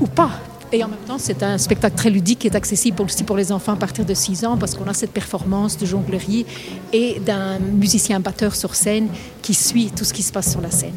Ou 0.00 0.06
pas? 0.06 0.30
Et 0.72 0.84
en 0.84 0.88
même 0.88 0.98
temps, 1.06 1.18
c'est 1.18 1.42
un 1.42 1.56
spectacle 1.56 1.96
très 1.96 2.10
ludique 2.10 2.40
qui 2.40 2.46
est 2.46 2.56
accessible 2.56 3.00
aussi 3.02 3.24
pour 3.24 3.36
les 3.36 3.52
enfants 3.52 3.72
à 3.72 3.76
partir 3.76 4.04
de 4.04 4.14
6 4.14 4.44
ans 4.44 4.56
parce 4.56 4.74
qu'on 4.74 4.86
a 4.86 4.94
cette 4.94 5.12
performance 5.12 5.78
de 5.78 5.86
jonglerie 5.86 6.44
et 6.92 7.20
d'un 7.20 7.58
musicien 7.58 8.20
batteur 8.20 8.54
sur 8.54 8.74
scène 8.74 9.08
qui 9.40 9.54
suit 9.54 9.90
tout 9.90 10.04
ce 10.04 10.12
qui 10.12 10.22
se 10.22 10.32
passe 10.32 10.50
sur 10.50 10.60
la 10.60 10.70
scène. 10.70 10.96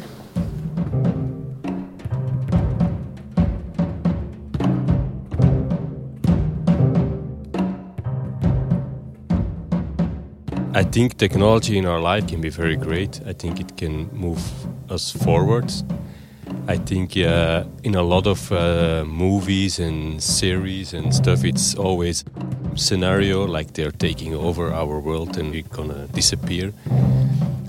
I 10.74 10.84
think 10.84 11.16
technology 11.16 11.78
in 11.78 11.84
our 11.84 12.00
life 12.00 12.26
can 12.26 12.40
be 12.40 12.50
very 12.50 12.76
great. 12.76 13.20
I 13.26 13.34
think 13.34 13.60
it 13.60 13.76
can 13.76 14.08
move 14.12 14.40
us 14.90 15.12
forwards. 15.12 15.84
I 16.68 16.76
think 16.76 17.16
uh, 17.16 17.64
in 17.82 17.94
a 17.94 18.02
lot 18.02 18.26
of 18.26 18.52
uh, 18.52 19.04
movies 19.06 19.78
and 19.78 20.22
series 20.22 20.94
and 20.94 21.14
stuff, 21.14 21.44
it's 21.44 21.74
always 21.74 22.24
scenario 22.76 23.44
like 23.46 23.74
they're 23.74 23.90
taking 23.90 24.34
over 24.34 24.72
our 24.72 24.98
world 25.00 25.36
and 25.36 25.50
we're 25.50 25.62
gonna 25.62 26.06
disappear. 26.08 26.72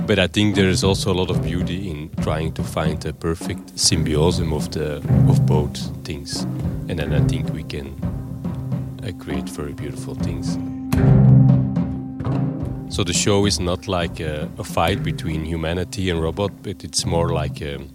But 0.05 0.19
I 0.19 0.27
think 0.27 0.55
there 0.55 0.69
is 0.69 0.83
also 0.83 1.11
a 1.11 1.15
lot 1.15 1.29
of 1.29 1.41
beauty 1.41 1.89
in 1.89 2.09
trying 2.21 2.53
to 2.53 2.63
find 2.63 3.03
a 3.05 3.13
perfect 3.13 3.79
symbiosis 3.79 4.51
of 4.51 4.71
the 4.71 4.97
of 5.29 5.45
both 5.45 5.77
things, 6.05 6.43
and 6.89 6.99
then 6.99 7.13
I 7.13 7.21
think 7.27 7.53
we 7.53 7.63
can 7.63 7.87
uh, 9.03 9.11
create 9.23 9.49
very 9.49 9.73
beautiful 9.73 10.15
things. 10.15 10.57
So 12.93 13.03
the 13.03 13.13
show 13.13 13.45
is 13.47 13.59
not 13.59 13.87
like 13.87 14.19
a, 14.19 14.49
a 14.57 14.63
fight 14.63 15.03
between 15.03 15.45
humanity 15.45 16.09
and 16.09 16.21
robot, 16.21 16.51
but 16.61 16.83
it's 16.83 17.05
more 17.05 17.29
like 17.29 17.61
um, 17.61 17.89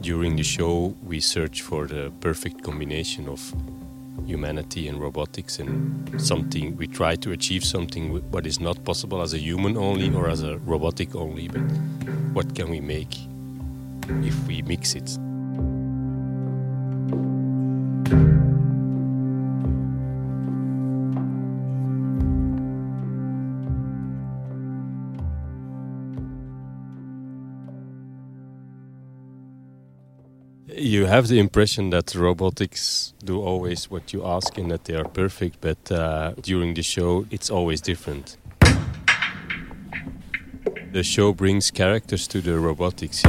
during 0.00 0.36
the 0.36 0.42
show 0.44 0.94
we 1.02 1.20
search 1.20 1.62
for 1.62 1.86
the 1.86 2.12
perfect 2.20 2.62
combination 2.62 3.28
of 3.28 3.52
humanity 4.26 4.88
and 4.88 5.00
robotics 5.00 5.58
and 5.58 6.20
something 6.20 6.76
we 6.76 6.86
try 6.86 7.16
to 7.16 7.32
achieve 7.32 7.64
something 7.64 8.12
what 8.30 8.46
is 8.46 8.60
not 8.60 8.82
possible 8.84 9.22
as 9.22 9.34
a 9.34 9.38
human 9.38 9.76
only 9.76 10.14
or 10.14 10.28
as 10.28 10.42
a 10.42 10.58
robotic 10.58 11.14
only 11.16 11.48
but 11.48 11.60
what 12.32 12.54
can 12.54 12.68
we 12.70 12.80
make 12.80 13.16
if 14.22 14.46
we 14.46 14.62
mix 14.62 14.94
it 14.94 15.18
have 31.18 31.26
the 31.26 31.40
impression 31.40 31.90
that 31.90 32.14
robotics 32.14 33.12
do 33.24 33.42
always 33.42 33.90
what 33.90 34.12
you 34.12 34.24
ask 34.24 34.56
and 34.56 34.70
that 34.70 34.84
they 34.84 34.94
are 34.94 35.08
perfect, 35.08 35.60
but 35.60 35.90
uh, 35.90 36.32
during 36.42 36.74
the 36.74 36.82
show 36.82 37.26
it's 37.32 37.50
always 37.50 37.80
different. 37.80 38.36
The 40.92 41.02
show 41.02 41.32
brings 41.32 41.72
characters 41.72 42.28
to 42.28 42.40
the 42.40 42.56
robotics. 42.56 43.24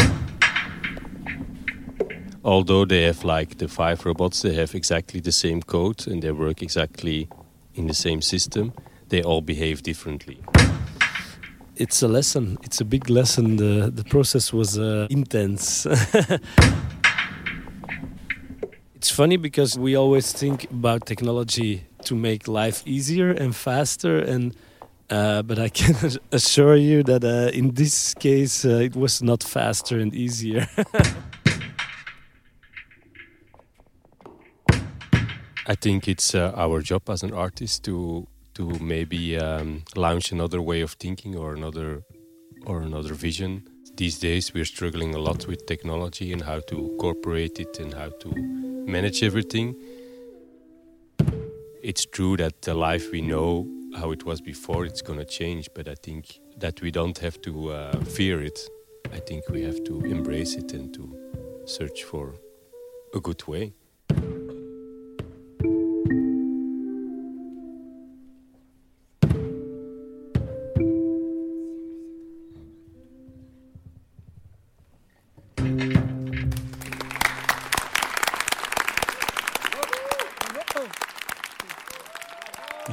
Although 2.43 2.85
they 2.85 3.01
have 3.05 3.23
like 3.23 3.57
the 3.57 3.67
five 3.67 4.05
robots, 4.05 4.43
they 4.43 4.53
have 4.53 4.75
exactly 4.75 5.19
the 5.19 5.31
same 5.31 5.63
code 5.63 6.05
and 6.05 6.21
they 6.21 6.31
work 6.31 6.61
exactly 6.61 7.27
in 7.73 7.87
the 7.87 7.95
same 7.95 8.21
system. 8.21 8.71
They 9.07 9.23
all 9.23 9.41
behave 9.41 9.81
differently 9.81 10.43
it's 11.79 12.03
a 12.03 12.09
lesson. 12.09 12.57
It's 12.61 12.81
a 12.81 12.85
big 12.85 13.09
lesson. 13.09 13.55
The 13.55 13.89
the 13.89 14.03
process 14.03 14.53
was 14.53 14.77
uh, 14.77 15.07
intense. 15.09 15.87
it's 18.99 19.09
funny 19.09 19.37
because 19.37 19.79
we 19.79 19.95
always 19.95 20.33
think 20.33 20.69
about 20.69 21.05
technology 21.05 21.85
to 22.03 22.15
make 22.15 22.49
life 22.49 22.83
easier 22.85 23.31
and 23.31 23.55
faster 23.55 24.19
and 24.19 24.53
uh, 25.09 25.41
but 25.41 25.57
I 25.57 25.69
can 25.79 25.95
assure 26.33 26.75
you 26.75 27.01
that 27.03 27.23
uh, 27.23 27.49
in 27.57 27.75
this 27.75 28.13
case 28.13 28.65
uh, 28.65 28.87
it 28.87 28.97
was 28.97 29.23
not 29.23 29.41
faster 29.41 29.97
and 29.99 30.13
easier. 30.13 30.67
I 35.65 35.75
think 35.75 36.09
it's 36.09 36.35
uh, 36.35 36.51
our 36.57 36.81
job 36.81 37.09
as 37.09 37.23
an 37.23 37.33
artist 37.33 37.85
to 37.85 38.27
to 38.55 38.77
maybe 38.81 39.37
um, 39.37 39.83
launch 39.95 40.33
another 40.33 40.61
way 40.61 40.81
of 40.81 40.91
thinking 40.93 41.37
or 41.37 41.53
another 41.53 42.03
or 42.65 42.81
another 42.81 43.13
vision. 43.13 43.63
These 43.99 44.19
days 44.19 44.53
we're 44.53 44.63
struggling 44.63 45.13
a 45.13 45.17
lot 45.17 45.45
with 45.45 45.65
technology 45.65 46.31
and 46.31 46.41
how 46.41 46.61
to 46.61 46.77
incorporate 46.77 47.59
it 47.59 47.79
and 47.79 47.93
how 47.93 48.07
to 48.21 48.33
manage 48.87 49.23
everything. 49.23 49.75
It's 51.83 52.05
true 52.05 52.37
that 52.37 52.61
the 52.61 52.75
life 52.75 53.11
we 53.11 53.19
know 53.19 53.67
how 53.97 54.11
it 54.11 54.23
was 54.23 54.39
before 54.39 54.85
it's 54.85 55.01
going 55.01 55.19
to 55.19 55.25
change, 55.25 55.67
but 55.75 55.89
I 55.89 55.95
think 55.95 56.39
that 56.59 56.81
we 56.81 56.91
don't 56.91 57.17
have 57.17 57.41
to 57.41 57.71
uh, 57.71 57.99
fear 58.05 58.41
it. 58.41 58.69
I 59.11 59.19
think 59.19 59.49
we 59.49 59.63
have 59.63 59.83
to 59.83 59.99
embrace 60.05 60.55
it 60.55 60.71
and 60.71 60.93
to 60.93 61.63
search 61.65 62.05
for 62.05 62.35
a 63.13 63.19
good 63.19 63.45
way. 63.49 63.73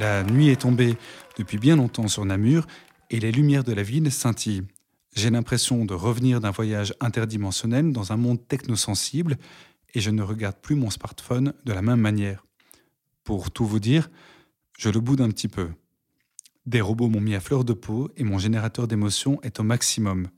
La 0.07 0.23
nuit 0.23 0.47
est 0.47 0.61
tombée 0.61 0.95
depuis 1.37 1.57
bien 1.57 1.75
longtemps 1.75 2.07
sur 2.07 2.23
Namur 2.23 2.65
et 3.09 3.19
les 3.19 3.29
lumières 3.29 3.65
de 3.65 3.73
la 3.73 3.83
ville 3.83 4.09
scintillent. 4.09 4.63
J'ai 5.13 5.29
l'impression 5.29 5.83
de 5.83 5.93
revenir 5.93 6.39
d'un 6.39 6.49
voyage 6.49 6.93
interdimensionnel 7.01 7.91
dans 7.91 8.13
un 8.13 8.15
monde 8.15 8.39
technosensible 8.47 9.35
et 9.93 9.99
je 9.99 10.09
ne 10.09 10.23
regarde 10.23 10.55
plus 10.61 10.75
mon 10.75 10.89
smartphone 10.91 11.53
de 11.65 11.73
la 11.73 11.81
même 11.81 11.99
manière. 11.99 12.45
Pour 13.25 13.51
tout 13.51 13.65
vous 13.65 13.81
dire, 13.81 14.09
je 14.77 14.87
le 14.87 15.01
boude 15.01 15.19
un 15.19 15.27
petit 15.29 15.49
peu. 15.49 15.71
Des 16.65 16.79
robots 16.79 17.09
m'ont 17.09 17.19
mis 17.19 17.35
à 17.35 17.41
fleur 17.41 17.65
de 17.65 17.73
peau 17.73 18.09
et 18.15 18.23
mon 18.23 18.37
générateur 18.37 18.87
d'émotions 18.87 19.41
est 19.41 19.59
au 19.59 19.63
maximum. 19.63 20.29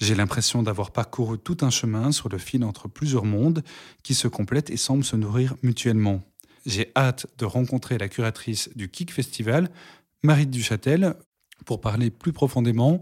J'ai 0.00 0.14
l'impression 0.14 0.62
d'avoir 0.62 0.90
parcouru 0.90 1.38
tout 1.38 1.58
un 1.60 1.70
chemin 1.70 2.12
sur 2.12 2.30
le 2.30 2.38
fil 2.38 2.64
entre 2.64 2.88
plusieurs 2.88 3.26
mondes 3.26 3.62
qui 4.02 4.14
se 4.14 4.26
complètent 4.26 4.70
et 4.70 4.78
semblent 4.78 5.04
se 5.04 5.16
nourrir 5.16 5.54
mutuellement. 5.62 6.22
J'ai 6.66 6.90
hâte 6.96 7.26
de 7.38 7.44
rencontrer 7.44 7.96
la 7.96 8.08
curatrice 8.08 8.68
du 8.74 8.90
Kik 8.90 9.12
Festival, 9.12 9.70
Marie 10.24 10.48
Duchâtel, 10.48 11.14
pour 11.64 11.80
parler 11.80 12.10
plus 12.10 12.32
profondément 12.32 13.00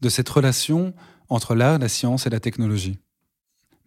de 0.00 0.08
cette 0.08 0.28
relation 0.30 0.94
entre 1.28 1.54
l'art, 1.54 1.78
la 1.78 1.88
science 1.88 2.26
et 2.26 2.30
la 2.30 2.40
technologie. 2.40 2.98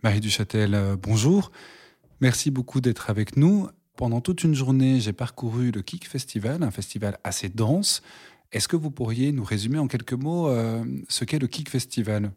Marie 0.03 0.19
Duchâtel, 0.19 0.75
euh, 0.75 0.95
bonjour. 0.95 1.51
Merci 2.21 2.51
beaucoup 2.51 2.81
d'être 2.81 3.09
avec 3.09 3.35
nous. 3.35 3.67
Pendant 3.97 4.21
toute 4.21 4.43
une 4.43 4.53
journée, 4.53 4.99
j'ai 4.99 5.13
parcouru 5.13 5.71
le 5.71 5.81
Kik 5.81 6.07
Festival, 6.07 6.61
un 6.61 6.71
festival 6.71 7.17
assez 7.23 7.49
dense. 7.49 8.03
Est-ce 8.51 8.67
que 8.67 8.75
vous 8.75 8.91
pourriez 8.91 9.31
nous 9.31 9.43
résumer 9.43 9.79
en 9.79 9.87
quelques 9.87 10.13
mots 10.13 10.49
euh, 10.49 10.85
ce 11.09 11.25
qu'est 11.25 11.39
le 11.39 11.47
Kik 11.47 11.69
Festival? 11.69 12.31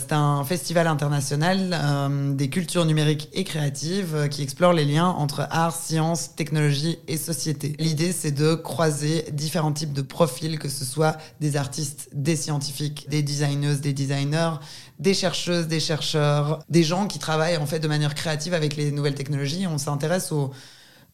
C'est 0.00 0.14
un 0.14 0.42
festival 0.44 0.86
international 0.86 1.70
euh, 1.72 2.32
des 2.32 2.48
cultures 2.48 2.86
numériques 2.86 3.28
et 3.32 3.44
créatives 3.44 4.14
euh, 4.14 4.28
qui 4.28 4.42
explore 4.42 4.72
les 4.72 4.84
liens 4.84 5.08
entre 5.08 5.46
art, 5.50 5.74
science, 5.74 6.34
technologie 6.34 6.98
et 7.06 7.16
société. 7.16 7.74
L'idée, 7.78 8.12
c'est 8.12 8.32
de 8.32 8.54
croiser 8.54 9.26
différents 9.32 9.72
types 9.72 9.92
de 9.92 10.02
profils, 10.02 10.58
que 10.58 10.68
ce 10.68 10.84
soit 10.84 11.18
des 11.40 11.56
artistes, 11.56 12.08
des 12.12 12.36
scientifiques, 12.36 13.08
des 13.10 13.22
designeuses, 13.22 13.80
des 13.80 13.92
designers, 13.92 14.54
des 14.98 15.14
chercheuses, 15.14 15.68
des 15.68 15.80
chercheurs, 15.80 16.60
des 16.70 16.82
gens 16.82 17.06
qui 17.06 17.18
travaillent 17.18 17.58
en 17.58 17.66
fait 17.66 17.80
de 17.80 17.88
manière 17.88 18.14
créative 18.14 18.54
avec 18.54 18.76
les 18.76 18.90
nouvelles 18.92 19.14
technologies. 19.14 19.66
On 19.66 19.78
s'intéresse 19.78 20.32
aux 20.32 20.50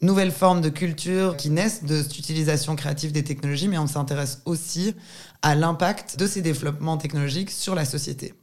nouvelles 0.01 0.33
formes 0.33 0.61
de 0.61 0.69
culture 0.69 1.37
qui 1.37 1.51
naissent 1.51 1.85
de 1.85 2.03
cette 2.03 2.19
utilisation 2.19 2.77
créative 2.77 3.13
des 3.13 3.25
technologies, 3.25 3.69
mais 3.69 3.79
on 3.79 3.87
s'intéresse 3.87 4.43
aussi 4.45 4.95
à 5.43 5.55
l'impact 5.55 6.19
de 6.19 6.27
ces 6.27 6.43
développements 6.43 6.99
technologiques 6.99 7.51
sur 7.51 7.75
la 7.75 7.85
société. 7.85 8.35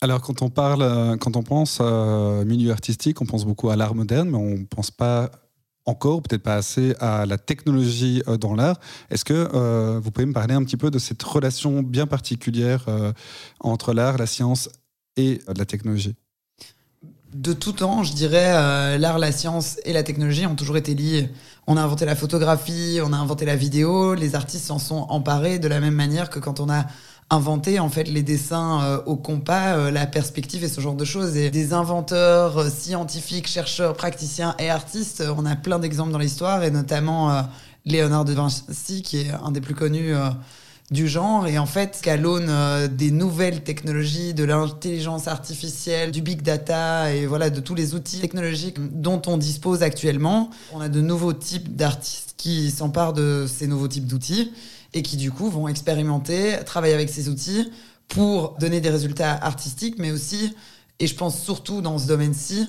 Alors, 0.00 0.20
quand 0.22 0.42
on 0.42 0.48
parle, 0.48 0.82
euh, 0.82 1.16
quand 1.16 1.36
on 1.36 1.42
pense 1.42 1.78
euh, 1.80 2.44
milieu 2.44 2.70
artistique, 2.70 3.20
on 3.20 3.26
pense 3.26 3.44
beaucoup 3.44 3.68
à 3.68 3.76
l'art 3.76 3.96
moderne, 3.96 4.30
mais 4.30 4.36
on 4.36 4.58
ne 4.58 4.64
pense 4.64 4.92
pas 4.92 5.30
encore, 5.86 6.22
peut-être 6.22 6.42
pas 6.42 6.54
assez, 6.54 6.94
à 7.00 7.26
la 7.26 7.36
technologie 7.36 8.22
euh, 8.28 8.36
dans 8.36 8.54
l'art. 8.54 8.78
Est-ce 9.10 9.24
que 9.24 9.98
vous 9.98 10.10
pouvez 10.12 10.26
me 10.26 10.32
parler 10.32 10.54
un 10.54 10.62
petit 10.62 10.76
peu 10.76 10.90
de 10.90 11.00
cette 11.00 11.22
relation 11.22 11.82
bien 11.82 12.06
particulière 12.06 12.86
entre 13.60 13.92
l'art, 13.92 14.18
la 14.18 14.26
science 14.26 14.68
et 15.16 15.40
la 15.48 15.64
technologie? 15.64 16.14
De 17.34 17.52
tout 17.52 17.72
temps, 17.72 18.04
je 18.04 18.12
dirais, 18.12 18.98
l'art, 18.98 19.18
la 19.18 19.32
science 19.32 19.78
et 19.84 19.92
la 19.92 20.02
technologie 20.02 20.46
ont 20.46 20.54
toujours 20.54 20.76
été 20.76 20.94
liés. 20.94 21.30
On 21.66 21.76
a 21.76 21.82
inventé 21.82 22.04
la 22.04 22.14
photographie, 22.14 23.00
on 23.02 23.12
a 23.12 23.16
inventé 23.16 23.44
la 23.44 23.56
vidéo, 23.56 24.14
les 24.14 24.34
artistes 24.34 24.66
s'en 24.66 24.78
sont 24.78 25.06
emparés 25.08 25.58
de 25.58 25.68
la 25.68 25.80
même 25.80 25.94
manière 25.94 26.30
que 26.30 26.38
quand 26.38 26.60
on 26.60 26.70
a 26.70 26.86
inventer 27.30 27.78
en 27.78 27.88
fait 27.88 28.04
les 28.04 28.22
dessins 28.22 28.82
euh, 28.82 29.00
au 29.06 29.16
compas, 29.16 29.76
euh, 29.76 29.90
la 29.90 30.06
perspective 30.06 30.64
et 30.64 30.68
ce 30.68 30.80
genre 30.80 30.94
de 30.94 31.04
choses. 31.04 31.36
Et 31.36 31.50
des 31.50 31.72
inventeurs, 31.72 32.58
euh, 32.58 32.70
scientifiques, 32.70 33.48
chercheurs, 33.48 33.94
praticiens 33.94 34.54
et 34.58 34.70
artistes, 34.70 35.22
on 35.36 35.44
a 35.44 35.56
plein 35.56 35.78
d'exemples 35.78 36.12
dans 36.12 36.18
l'histoire 36.18 36.62
et 36.62 36.70
notamment 36.70 37.46
Léonard 37.84 38.24
de 38.24 38.32
Vinci 38.32 39.02
qui 39.02 39.20
est 39.20 39.30
un 39.30 39.50
des 39.50 39.60
plus 39.60 39.74
connus 39.74 40.14
du 40.90 41.06
genre 41.06 41.46
et 41.46 41.58
en 41.58 41.66
fait 41.66 42.00
qu'à 42.02 42.16
l'aune 42.16 42.50
des 42.88 43.10
nouvelles 43.10 43.62
technologies, 43.62 44.34
de 44.34 44.44
l'intelligence 44.44 45.28
artificielle, 45.28 46.12
du 46.12 46.22
big 46.22 46.42
data 46.42 47.12
et 47.12 47.26
voilà 47.26 47.50
de 47.50 47.60
tous 47.60 47.74
les 47.74 47.94
outils 47.94 48.20
technologiques 48.20 48.76
dont 49.00 49.20
on 49.26 49.36
dispose 49.36 49.82
actuellement, 49.82 50.50
on 50.72 50.80
a 50.80 50.88
de 50.88 51.00
nouveaux 51.00 51.34
types 51.34 51.76
d'artistes 51.76 52.34
qui 52.36 52.70
s'emparent 52.70 53.12
de 53.12 53.46
ces 53.48 53.66
nouveaux 53.66 53.88
types 53.88 54.06
d'outils 54.06 54.52
et 54.98 55.02
qui 55.02 55.16
du 55.16 55.30
coup 55.30 55.48
vont 55.48 55.68
expérimenter, 55.68 56.56
travailler 56.66 56.94
avec 56.94 57.08
ces 57.08 57.28
outils 57.28 57.70
pour 58.08 58.56
donner 58.58 58.80
des 58.80 58.90
résultats 58.90 59.32
artistiques, 59.34 59.96
mais 59.98 60.10
aussi, 60.10 60.54
et 60.98 61.06
je 61.06 61.14
pense 61.14 61.40
surtout 61.40 61.80
dans 61.80 61.98
ce 61.98 62.06
domaine-ci, 62.06 62.68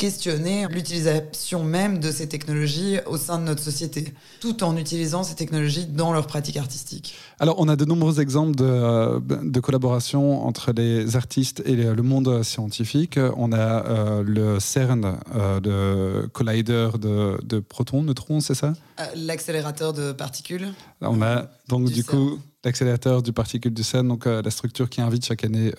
questionner 0.00 0.66
l'utilisation 0.70 1.62
même 1.62 1.98
de 2.00 2.10
ces 2.10 2.26
technologies 2.26 2.96
au 3.04 3.18
sein 3.18 3.38
de 3.38 3.44
notre 3.44 3.62
société, 3.62 4.14
tout 4.40 4.64
en 4.64 4.78
utilisant 4.78 5.24
ces 5.24 5.34
technologies 5.34 5.84
dans 5.84 6.14
leur 6.14 6.26
pratique 6.26 6.56
artistique. 6.56 7.14
Alors, 7.38 7.56
on 7.58 7.68
a 7.68 7.76
de 7.76 7.84
nombreux 7.84 8.18
exemples 8.18 8.56
de, 8.56 8.64
euh, 8.64 9.20
de 9.20 9.60
collaboration 9.60 10.46
entre 10.46 10.72
les 10.72 11.16
artistes 11.16 11.62
et 11.66 11.76
le 11.76 12.02
monde 12.02 12.42
scientifique. 12.42 13.20
On 13.36 13.52
a 13.52 13.58
euh, 13.58 14.22
le 14.24 14.58
CERN, 14.58 15.18
euh, 15.34 15.60
de 15.60 16.26
collider 16.28 16.88
de, 16.98 17.38
de 17.44 17.58
protons, 17.60 18.02
neutrons, 18.02 18.40
c'est 18.40 18.54
ça? 18.54 18.72
L'accélérateur 19.14 19.92
de 19.92 20.12
particules. 20.12 20.72
On 21.02 21.20
a 21.20 21.50
donc 21.68 21.90
du 21.90 22.04
coup 22.04 22.38
l'accélérateur 22.64 23.22
du 23.22 23.32
Particule 23.32 23.72
du 23.72 23.82
CERN, 23.82 24.06
donc 24.08 24.26
la 24.26 24.50
structure 24.50 24.88
qui 24.90 25.00
invite 25.00 25.24
chaque 25.24 25.44
année 25.44 25.72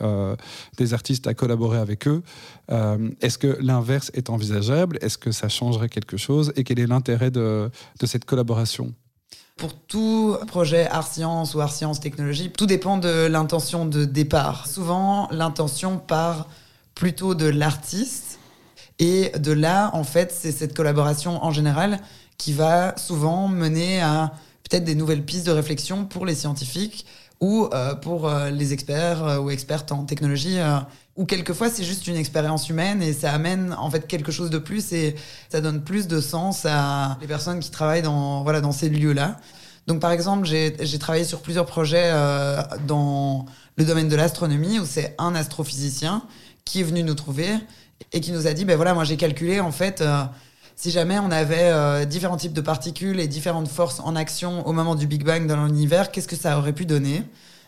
des 0.77 0.93
artistes 0.93 1.27
à 1.27 1.33
collaborer 1.33 1.77
avec 1.77 2.07
eux. 2.07 2.23
Est-ce 3.21 3.37
que 3.37 3.57
l'inverse 3.61 4.11
est 4.13 4.29
envisageable? 4.29 4.97
Est-ce 5.01 5.17
que 5.17 5.31
ça 5.31 5.49
changerait 5.49 5.89
quelque 5.89 6.17
chose? 6.17 6.51
Et 6.55 6.63
quel 6.63 6.79
est 6.79 6.87
l'intérêt 6.87 7.31
de, 7.31 7.69
de 7.99 8.05
cette 8.05 8.25
collaboration? 8.25 8.93
Pour 9.57 9.73
tout 9.75 10.37
projet 10.47 10.87
art 10.87 11.05
science 11.05 11.53
ou 11.53 11.61
art 11.61 11.71
science 11.71 11.99
technologie, 11.99 12.49
tout 12.49 12.65
dépend 12.65 12.97
de 12.97 13.27
l'intention 13.27 13.85
de 13.85 14.05
départ. 14.05 14.65
Souvent, 14.65 15.27
l'intention 15.31 15.99
part 15.99 16.47
plutôt 16.95 17.35
de 17.35 17.45
l'artiste. 17.45 18.39
Et 18.97 19.31
de 19.37 19.51
là, 19.51 19.91
en 19.93 20.03
fait, 20.03 20.31
c'est 20.31 20.51
cette 20.51 20.75
collaboration 20.75 21.43
en 21.43 21.51
général 21.51 21.99
qui 22.37 22.53
va 22.53 22.97
souvent 22.97 23.47
mener 23.47 24.01
à 24.01 24.33
peut-être 24.71 24.85
des 24.85 24.95
nouvelles 24.95 25.23
pistes 25.23 25.45
de 25.45 25.51
réflexion 25.51 26.05
pour 26.05 26.25
les 26.25 26.33
scientifiques 26.33 27.05
ou 27.39 27.67
euh, 27.73 27.93
pour 27.93 28.27
euh, 28.27 28.49
les 28.49 28.73
experts 28.73 29.23
euh, 29.23 29.37
ou 29.39 29.49
expertes 29.51 29.91
en 29.91 30.05
technologie 30.05 30.57
ou 31.17 31.25
quelquefois 31.25 31.69
c'est 31.69 31.83
juste 31.83 32.07
une 32.07 32.15
expérience 32.15 32.69
humaine 32.69 33.03
et 33.03 33.13
ça 33.13 33.31
amène 33.33 33.75
en 33.77 33.91
fait 33.91 34.07
quelque 34.07 34.31
chose 34.31 34.49
de 34.49 34.57
plus 34.57 34.93
et 34.93 35.15
ça 35.49 35.61
donne 35.61 35.83
plus 35.83 36.07
de 36.07 36.21
sens 36.21 36.65
à 36.65 37.17
les 37.21 37.27
personnes 37.27 37.59
qui 37.59 37.69
travaillent 37.69 38.01
dans, 38.01 38.43
voilà, 38.43 38.61
dans 38.61 38.71
ces 38.71 38.89
lieux-là. 38.89 39.37
Donc 39.87 39.99
par 39.99 40.11
exemple, 40.11 40.45
j'ai 40.45 40.99
travaillé 40.99 41.25
sur 41.25 41.41
plusieurs 41.41 41.65
projets 41.65 42.11
euh, 42.13 42.61
dans 42.87 43.45
le 43.77 43.85
domaine 43.85 44.07
de 44.07 44.15
l'astronomie 44.15 44.79
où 44.79 44.85
c'est 44.85 45.15
un 45.17 45.35
astrophysicien 45.35 46.23
qui 46.65 46.81
est 46.81 46.83
venu 46.83 47.03
nous 47.03 47.15
trouver 47.15 47.49
et 48.13 48.21
qui 48.21 48.31
nous 48.31 48.47
a 48.47 48.53
dit, 48.53 48.65
ben 48.65 48.75
voilà, 48.75 48.93
moi 48.93 49.03
j'ai 49.03 49.17
calculé 49.17 49.59
en 49.59 49.71
fait, 49.71 50.01
euh, 50.01 50.23
si 50.81 50.89
jamais 50.89 51.19
on 51.19 51.29
avait 51.29 51.69
euh, 51.69 52.05
différents 52.05 52.37
types 52.37 52.53
de 52.53 52.61
particules 52.61 53.19
et 53.19 53.27
différentes 53.27 53.67
forces 53.67 53.99
en 53.99 54.15
action 54.15 54.67
au 54.67 54.73
moment 54.73 54.95
du 54.95 55.05
Big 55.05 55.23
Bang 55.23 55.45
dans 55.45 55.63
l'univers, 55.63 56.09
qu'est-ce 56.09 56.27
que 56.27 56.35
ça 56.35 56.57
aurait 56.57 56.73
pu 56.73 56.87
donner? 56.87 57.21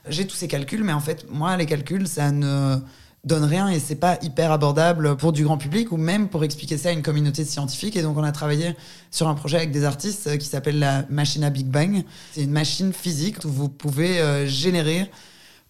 J'ai 0.09 0.25
tous 0.25 0.35
ces 0.35 0.47
calculs, 0.47 0.83
mais 0.83 0.93
en 0.93 0.99
fait, 0.99 1.27
moi, 1.29 1.55
les 1.55 1.67
calculs, 1.67 2.07
ça 2.07 2.31
ne 2.31 2.77
donne 3.23 3.43
rien 3.43 3.69
et 3.69 3.79
c'est 3.79 3.97
pas 3.97 4.17
hyper 4.23 4.51
abordable 4.51 5.15
pour 5.15 5.31
du 5.31 5.43
grand 5.43 5.59
public 5.59 5.91
ou 5.91 5.97
même 5.97 6.27
pour 6.27 6.43
expliquer 6.43 6.75
ça 6.75 6.89
à 6.89 6.91
une 6.91 7.03
communauté 7.03 7.45
scientifique. 7.45 7.95
Et 7.95 8.01
donc, 8.01 8.17
on 8.17 8.23
a 8.23 8.31
travaillé 8.31 8.75
sur 9.11 9.27
un 9.27 9.35
projet 9.35 9.57
avec 9.57 9.69
des 9.69 9.83
artistes 9.83 10.35
qui 10.39 10.47
s'appelle 10.47 10.79
la 10.79 11.05
machine 11.11 11.43
à 11.43 11.51
Big 11.51 11.67
Bang. 11.67 12.03
C'est 12.31 12.41
une 12.41 12.49
machine 12.49 12.93
physique 12.93 13.45
où 13.45 13.49
vous 13.49 13.69
pouvez 13.69 14.21
euh, 14.21 14.47
générer 14.47 15.11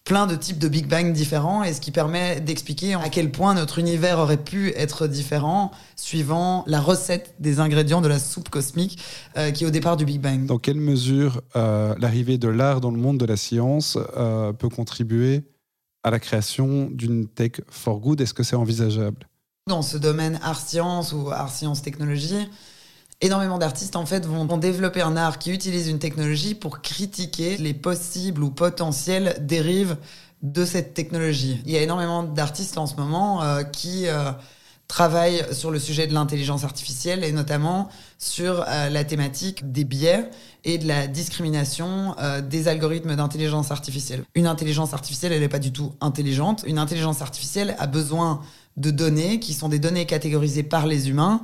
plein 0.03 0.27
de 0.27 0.35
types 0.35 0.59
de 0.59 0.67
Big 0.67 0.87
Bang 0.87 1.13
différents 1.13 1.63
et 1.63 1.73
ce 1.73 1.79
qui 1.79 1.91
permet 1.91 2.41
d'expliquer 2.41 2.95
à 2.95 3.09
quel 3.09 3.31
point 3.31 3.53
notre 3.53 3.79
univers 3.79 4.19
aurait 4.19 4.43
pu 4.43 4.73
être 4.75 5.07
différent 5.07 5.71
suivant 5.95 6.63
la 6.67 6.81
recette 6.81 7.35
des 7.39 7.59
ingrédients 7.59 8.01
de 8.01 8.09
la 8.09 8.19
soupe 8.19 8.49
cosmique 8.49 8.99
euh, 9.37 9.51
qui 9.51 9.63
est 9.63 9.67
au 9.67 9.71
départ 9.71 9.95
du 9.95 10.05
Big 10.05 10.19
Bang. 10.19 10.45
Dans 10.45 10.59
quelle 10.59 10.79
mesure 10.79 11.41
euh, 11.55 11.95
l'arrivée 11.99 12.37
de 12.37 12.49
l'art 12.49 12.81
dans 12.81 12.91
le 12.91 12.99
monde 12.99 13.17
de 13.17 13.25
la 13.25 13.37
science 13.37 13.97
peut 14.59 14.69
contribuer 14.69 15.43
à 16.03 16.11
la 16.11 16.19
création 16.19 16.89
d'une 16.91 17.27
tech 17.27 17.61
for 17.69 17.99
good? 17.99 18.19
Est-ce 18.19 18.33
que 18.33 18.43
c'est 18.43 18.55
envisageable? 18.57 19.27
Dans 19.67 19.81
ce 19.81 19.97
domaine 19.97 20.39
art-science 20.43 21.13
ou 21.13 21.29
art-science-technologie, 21.31 22.49
énormément 23.21 23.58
d'artistes 23.58 23.95
en 23.95 24.06
fait 24.06 24.26
vont, 24.26 24.58
développer 24.58 25.02
un 25.02 25.15
art 25.15 25.39
qui 25.39 25.52
utilise 25.52 25.88
une 25.88 25.99
technologie 25.99 26.56
pour 26.56 26.82
critiquer 26.82 27.58
les 27.58 27.73
possibles 27.73 28.43
ou 28.43 28.49
potentielles 28.49 29.38
dérives 29.41 29.97
de 30.41 30.65
cette 30.65 30.93
technologie. 30.93 31.62
Il 31.65 31.71
y 31.71 31.78
a 31.78 31.82
énormément 31.82 32.23
d'artistes 32.23 32.78
en 32.78 32.86
ce 32.86 32.95
moment 32.95 33.41
euh, 33.41 33.63
qui 33.63 34.08
euh, 34.08 34.32
travaille 34.89 35.45
sur 35.54 35.71
le 35.71 35.80
sujet 35.80 36.06
de 36.06 36.13
l'intelligence 36.13 36.65
artificielle 36.65 37.23
et 37.23 37.32
notamment 37.32 37.88
sur 38.17 38.65
euh, 38.67 38.89
la 38.89 39.06
thématique 39.06 39.71
des 39.71 39.86
biais 39.86 40.30
et 40.65 40.78
de 40.78 40.88
la 40.88 41.08
discrimination 41.08 42.15
des 42.49 42.67
algorithmes 42.69 43.15
d'intelligence 43.15 43.71
artificielle. 43.71 44.23
Une 44.36 44.47
intelligence 44.47 44.93
artificielle, 44.93 45.34
elle 45.34 45.41
n'est 45.41 45.49
pas 45.49 45.60
du 45.60 45.73
tout 45.73 45.93
intelligente. 45.99 46.63
Une 46.67 46.78
intelligence 46.78 47.21
artificielle 47.21 47.76
a 47.80 47.88
besoin 47.88 48.41
de 48.78 48.91
données 48.91 49.39
qui 49.39 49.54
sont 49.54 49.69
des 49.69 49.80
données 49.80 50.06
catégorisées 50.06 50.63
par 50.63 50.88
les 50.88 51.10
humains. 51.10 51.41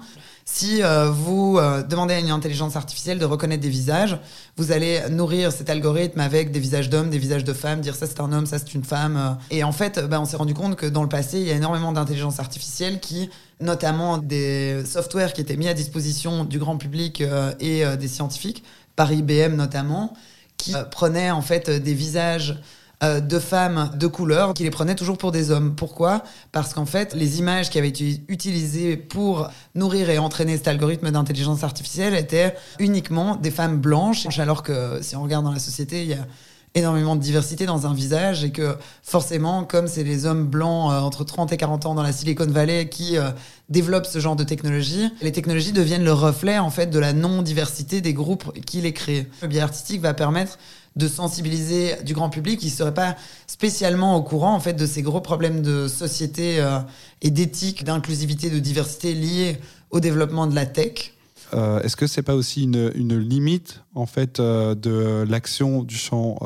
Si 0.51 0.81
euh, 0.81 1.11
vous 1.11 1.57
euh, 1.57 1.83
demandez 1.83 2.15
à 2.15 2.19
une 2.19 2.31
intelligence 2.31 2.75
artificielle 2.75 3.19
de 3.19 3.23
reconnaître 3.23 3.61
des 3.61 3.69
visages, 3.69 4.17
vous 4.57 4.71
allez 4.71 4.99
nourrir 5.11 5.51
cet 5.51 5.69
algorithme 5.69 6.19
avec 6.19 6.51
des 6.51 6.59
visages 6.59 6.89
d'hommes, 6.89 7.11
des 7.11 7.19
visages 7.19 7.43
de 7.43 7.53
femmes, 7.53 7.81
dire 7.81 7.95
ça 7.95 8.07
c'est 8.07 8.19
un 8.19 8.33
homme, 8.33 8.47
ça 8.47 8.57
c'est 8.57 8.73
une 8.73 8.83
femme. 8.83 9.15
Euh. 9.15 9.29
Et 9.51 9.63
en 9.63 9.71
fait, 9.71 9.99
ben, 9.99 10.19
on 10.19 10.25
s'est 10.25 10.35
rendu 10.37 10.55
compte 10.55 10.75
que 10.75 10.87
dans 10.87 11.03
le 11.03 11.07
passé, 11.07 11.39
il 11.39 11.47
y 11.47 11.51
a 11.51 11.55
énormément 11.55 11.91
d'intelligence 11.91 12.39
artificielle 12.39 12.99
qui, 12.99 13.29
notamment 13.61 14.17
des 14.17 14.83
softwares 14.85 15.33
qui 15.33 15.41
étaient 15.41 15.55
mis 15.55 15.67
à 15.67 15.75
disposition 15.75 16.43
du 16.45 16.57
grand 16.57 16.77
public 16.77 17.23
et 17.59 17.85
des 17.97 18.07
scientifiques, 18.07 18.63
par 18.95 19.13
IBM 19.13 19.55
notamment, 19.55 20.13
qui 20.57 20.73
prenaient 20.91 21.31
en 21.31 21.41
fait 21.41 21.69
des 21.69 21.93
visages 21.93 22.59
euh, 23.01 23.21
de 23.21 23.39
femmes 23.39 23.91
de 23.95 24.07
couleur 24.07 24.53
qui 24.53 24.63
les 24.63 24.69
prenaient 24.69 24.95
toujours 24.95 25.17
pour 25.17 25.31
des 25.31 25.51
hommes. 25.51 25.73
Pourquoi? 25.75 26.21
Parce 26.51 26.73
qu'en 26.73 26.85
fait, 26.85 27.13
les 27.13 27.39
images 27.39 27.69
qui 27.69 27.77
avaient 27.77 27.87
été 27.87 28.21
utilisées 28.27 28.97
pour 28.97 29.49
nourrir 29.73 30.09
et 30.09 30.17
entraîner 30.17 30.57
cet 30.57 30.67
algorithme 30.67 31.09
d'intelligence 31.09 31.63
artificielle 31.63 32.13
étaient 32.13 32.55
uniquement 32.77 33.37
des 33.37 33.51
femmes 33.51 33.77
blanches, 33.77 34.27
alors 34.39 34.63
que 34.63 34.99
si 35.01 35.15
on 35.15 35.23
regarde 35.23 35.45
dans 35.45 35.53
la 35.53 35.59
société, 35.59 36.03
il 36.03 36.09
y 36.09 36.13
a 36.13 36.27
énormément 36.75 37.15
de 37.15 37.21
diversité 37.21 37.65
dans 37.65 37.87
un 37.87 37.93
visage 37.93 38.43
et 38.43 38.51
que 38.51 38.75
forcément, 39.01 39.63
comme 39.63 39.87
c'est 39.87 40.03
les 40.03 40.25
hommes 40.25 40.45
blancs 40.45 40.91
euh, 40.91 40.99
entre 40.99 41.23
30 41.23 41.51
et 41.51 41.57
40 41.57 41.85
ans 41.87 41.95
dans 41.95 42.03
la 42.03 42.11
Silicon 42.11 42.45
Valley 42.45 42.89
qui 42.89 43.17
euh, 43.17 43.31
développent 43.69 44.05
ce 44.05 44.19
genre 44.19 44.35
de 44.35 44.43
technologie, 44.43 45.09
les 45.21 45.31
technologies 45.31 45.71
deviennent 45.71 46.03
le 46.03 46.13
reflet 46.13 46.59
en 46.59 46.69
fait 46.69 46.87
de 46.87 46.99
la 46.99 47.13
non-diversité 47.13 48.01
des 48.01 48.13
groupes 48.13 48.53
qui 48.65 48.81
les 48.81 48.93
créent. 48.93 49.27
Le 49.41 49.47
biais 49.47 49.61
artistique 49.61 50.01
va 50.01 50.13
permettre 50.13 50.59
de 50.95 51.07
sensibiliser 51.07 51.95
du 52.03 52.13
grand 52.13 52.29
public 52.29 52.59
qui 52.59 52.67
ne 52.67 52.71
serait 52.71 52.93
pas 52.93 53.15
spécialement 53.47 54.15
au 54.15 54.23
courant 54.23 54.53
en 54.53 54.59
fait 54.59 54.73
de 54.73 54.85
ces 54.85 55.01
gros 55.01 55.21
problèmes 55.21 55.61
de 55.61 55.87
société 55.87 56.59
euh, 56.59 56.79
et 57.21 57.29
d'éthique, 57.29 57.83
d'inclusivité, 57.83 58.49
de 58.49 58.59
diversité 58.59 59.13
liés 59.13 59.57
au 59.91 59.99
développement 59.99 60.47
de 60.47 60.55
la 60.55 60.65
tech. 60.65 61.13
Euh, 61.53 61.81
est-ce 61.81 61.95
que 61.95 62.05
c'est 62.05 62.21
pas 62.21 62.35
aussi 62.35 62.63
une, 62.63 62.91
une, 62.93 63.17
limite 63.17 63.81
en 63.95 64.05
fait 64.05 64.39
euh, 64.39 64.75
de 64.75 65.25
l'action 65.27 65.83
du 65.83 65.95
champ 65.95 66.37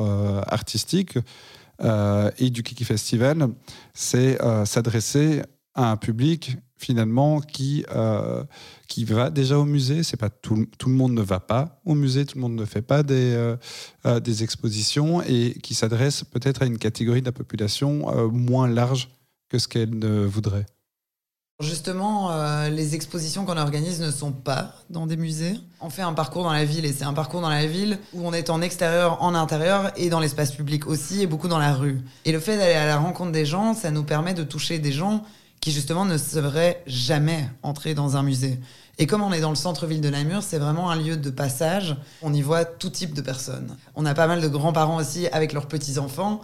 artistique 0.46 1.18
et 2.38 2.50
du 2.50 2.62
Kiki 2.62 2.84
Festival? 2.84 3.48
C'est 3.92 4.38
s'adresser 4.64 5.42
à 5.74 5.90
un 5.90 5.96
public 5.96 6.56
finalement 6.76 7.40
qui, 7.40 7.84
euh, 7.94 8.44
qui 8.88 9.04
va 9.04 9.30
déjà 9.30 9.58
au 9.58 9.64
musée. 9.64 10.02
C'est 10.02 10.16
pas 10.16 10.30
tout, 10.30 10.66
tout, 10.78 10.88
le 10.88 10.94
monde 10.94 11.12
ne 11.12 11.22
va 11.22 11.40
pas 11.40 11.80
au 11.84 11.94
musée, 11.94 12.26
tout 12.26 12.36
le 12.36 12.42
monde 12.42 12.56
ne 12.56 12.64
fait 12.64 12.82
pas 12.82 13.02
des, 13.02 13.32
euh, 13.34 13.56
euh, 14.06 14.20
des 14.20 14.42
expositions 14.42 15.22
et 15.22 15.56
qui 15.62 15.74
s'adresse 15.74 16.24
peut-être 16.24 16.62
à 16.62 16.66
une 16.66 16.78
catégorie 16.78 17.20
de 17.20 17.26
la 17.26 17.32
population 17.32 17.84
moins 18.30 18.68
large 18.68 19.08
que 19.48 19.58
ce 19.58 19.68
qu'elle 19.68 19.98
ne 19.98 20.24
voudrait. 20.24 20.66
Justement, 21.60 22.66
les 22.68 22.96
expositions 22.96 23.44
qu'on 23.44 23.56
organise 23.56 24.00
ne 24.00 24.10
sont 24.10 24.32
pas 24.32 24.74
dans 24.90 25.06
des 25.06 25.16
musées. 25.16 25.54
On 25.80 25.88
fait 25.88 26.02
un 26.02 26.12
parcours 26.12 26.42
dans 26.42 26.52
la 26.52 26.64
ville 26.64 26.84
et 26.84 26.92
c'est 26.92 27.04
un 27.04 27.12
parcours 27.12 27.40
dans 27.40 27.48
la 27.48 27.66
ville 27.66 27.98
où 28.12 28.26
on 28.26 28.32
est 28.32 28.50
en 28.50 28.60
extérieur, 28.60 29.22
en 29.22 29.36
intérieur 29.36 29.92
et 29.96 30.08
dans 30.08 30.18
l'espace 30.18 30.50
public 30.50 30.88
aussi 30.88 31.22
et 31.22 31.26
beaucoup 31.28 31.46
dans 31.46 31.60
la 31.60 31.72
rue. 31.72 32.00
Et 32.24 32.32
le 32.32 32.40
fait 32.40 32.56
d'aller 32.56 32.74
à 32.74 32.86
la 32.86 32.96
rencontre 32.96 33.30
des 33.30 33.46
gens, 33.46 33.72
ça 33.72 33.92
nous 33.92 34.02
permet 34.02 34.34
de 34.34 34.42
toucher 34.42 34.80
des 34.80 34.90
gens 34.90 35.24
qui 35.64 35.72
justement 35.72 36.04
ne 36.04 36.18
seraient 36.18 36.82
jamais 36.86 37.48
entrés 37.62 37.94
dans 37.94 38.18
un 38.18 38.22
musée. 38.22 38.60
Et 38.98 39.06
comme 39.06 39.22
on 39.22 39.32
est 39.32 39.40
dans 39.40 39.48
le 39.48 39.56
centre-ville 39.56 40.02
de 40.02 40.10
Namur, 40.10 40.42
c'est 40.42 40.58
vraiment 40.58 40.90
un 40.90 40.96
lieu 40.96 41.16
de 41.16 41.30
passage. 41.30 41.96
On 42.20 42.34
y 42.34 42.42
voit 42.42 42.66
tout 42.66 42.90
type 42.90 43.14
de 43.14 43.22
personnes. 43.22 43.74
On 43.94 44.04
a 44.04 44.12
pas 44.12 44.26
mal 44.26 44.42
de 44.42 44.48
grands-parents 44.48 44.98
aussi 44.98 45.26
avec 45.28 45.54
leurs 45.54 45.66
petits-enfants. 45.66 46.42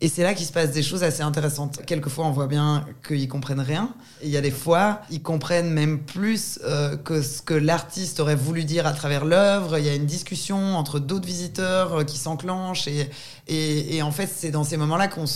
Et 0.00 0.06
c'est 0.06 0.22
là 0.22 0.34
qu'il 0.34 0.46
se 0.46 0.52
passe 0.52 0.70
des 0.70 0.84
choses 0.84 1.02
assez 1.02 1.22
intéressantes. 1.22 1.80
Quelquefois, 1.84 2.26
on 2.26 2.30
voit 2.30 2.46
bien 2.46 2.86
qu'ils 3.04 3.26
comprennent 3.26 3.58
rien. 3.58 3.92
Il 4.22 4.30
y 4.30 4.36
a 4.36 4.40
des 4.40 4.52
fois, 4.52 5.00
ils 5.10 5.20
comprennent 5.20 5.72
même 5.72 5.98
plus 6.04 6.60
euh, 6.64 6.96
que 6.96 7.22
ce 7.22 7.42
que 7.42 7.54
l'artiste 7.54 8.20
aurait 8.20 8.36
voulu 8.36 8.62
dire 8.62 8.86
à 8.86 8.92
travers 8.92 9.24
l'œuvre. 9.24 9.78
Il 9.78 9.84
y 9.84 9.88
a 9.88 9.96
une 9.96 10.06
discussion 10.06 10.76
entre 10.76 11.00
d'autres 11.00 11.26
visiteurs 11.26 11.92
euh, 11.92 12.04
qui 12.04 12.18
s'enclenche. 12.18 12.86
Et, 12.86 13.10
et, 13.48 14.00
en 14.00 14.12
fait, 14.12 14.30
c'est 14.32 14.52
dans 14.52 14.62
ces 14.62 14.76
moments-là 14.76 15.08
qu'on 15.08 15.26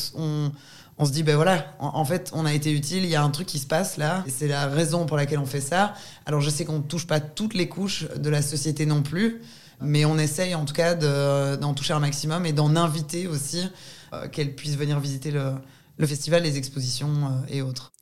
on 0.97 1.05
se 1.05 1.13
dit, 1.13 1.23
ben 1.23 1.35
voilà, 1.35 1.75
en, 1.81 2.05
fait, 2.05 2.31
on 2.35 2.47
a 2.47 2.55
été 2.55 2.73
utile, 2.73 3.03
il 3.03 3.11
y 3.11 3.17
a 3.17 3.23
un 3.23 3.31
truc 3.31 3.49
qui 3.49 3.59
se 3.59 3.67
passe 3.67 3.97
là, 3.97 4.23
et 4.27 4.31
c'est 4.31 4.47
la 4.47 4.67
raison 4.67 5.07
pour 5.07 5.17
laquelle 5.17 5.41
on 5.41 5.47
fait 5.47 5.61
ça. 5.61 5.95
Alors 6.25 6.41
je 6.41 6.51
sais 6.51 6.65
qu'on 6.65 6.79
ne 6.79 6.85
touche 6.85 7.07
pas 7.07 7.19
toutes 7.21 7.55
les 7.55 7.69
couches 7.69 8.07
de 8.17 8.31
la 8.31 8.43
société 8.43 8.87
non 8.87 9.03
plus, 9.03 9.41
mais 9.81 10.05
on 10.05 10.19
essaye 10.19 10.55
en 10.55 10.65
tout 10.65 10.75
cas 10.75 10.95
d'en 10.95 11.75
toucher 11.75 11.95
un 11.95 12.01
maximum 12.01 12.47
et 12.47 12.53
d'en 12.53 12.77
inviter 12.77 13.27
aussi 13.27 13.67
euh, 14.13 14.29
qu'elles 14.29 14.55
puissent 14.55 14.77
venir 14.77 15.01
visiter 15.01 15.33
le, 15.33 16.07
festival, 16.07 16.45
les 16.45 16.59
expositions 16.59 17.09
euh, 17.09 17.47
et 17.49 17.63
autres. 17.63 17.93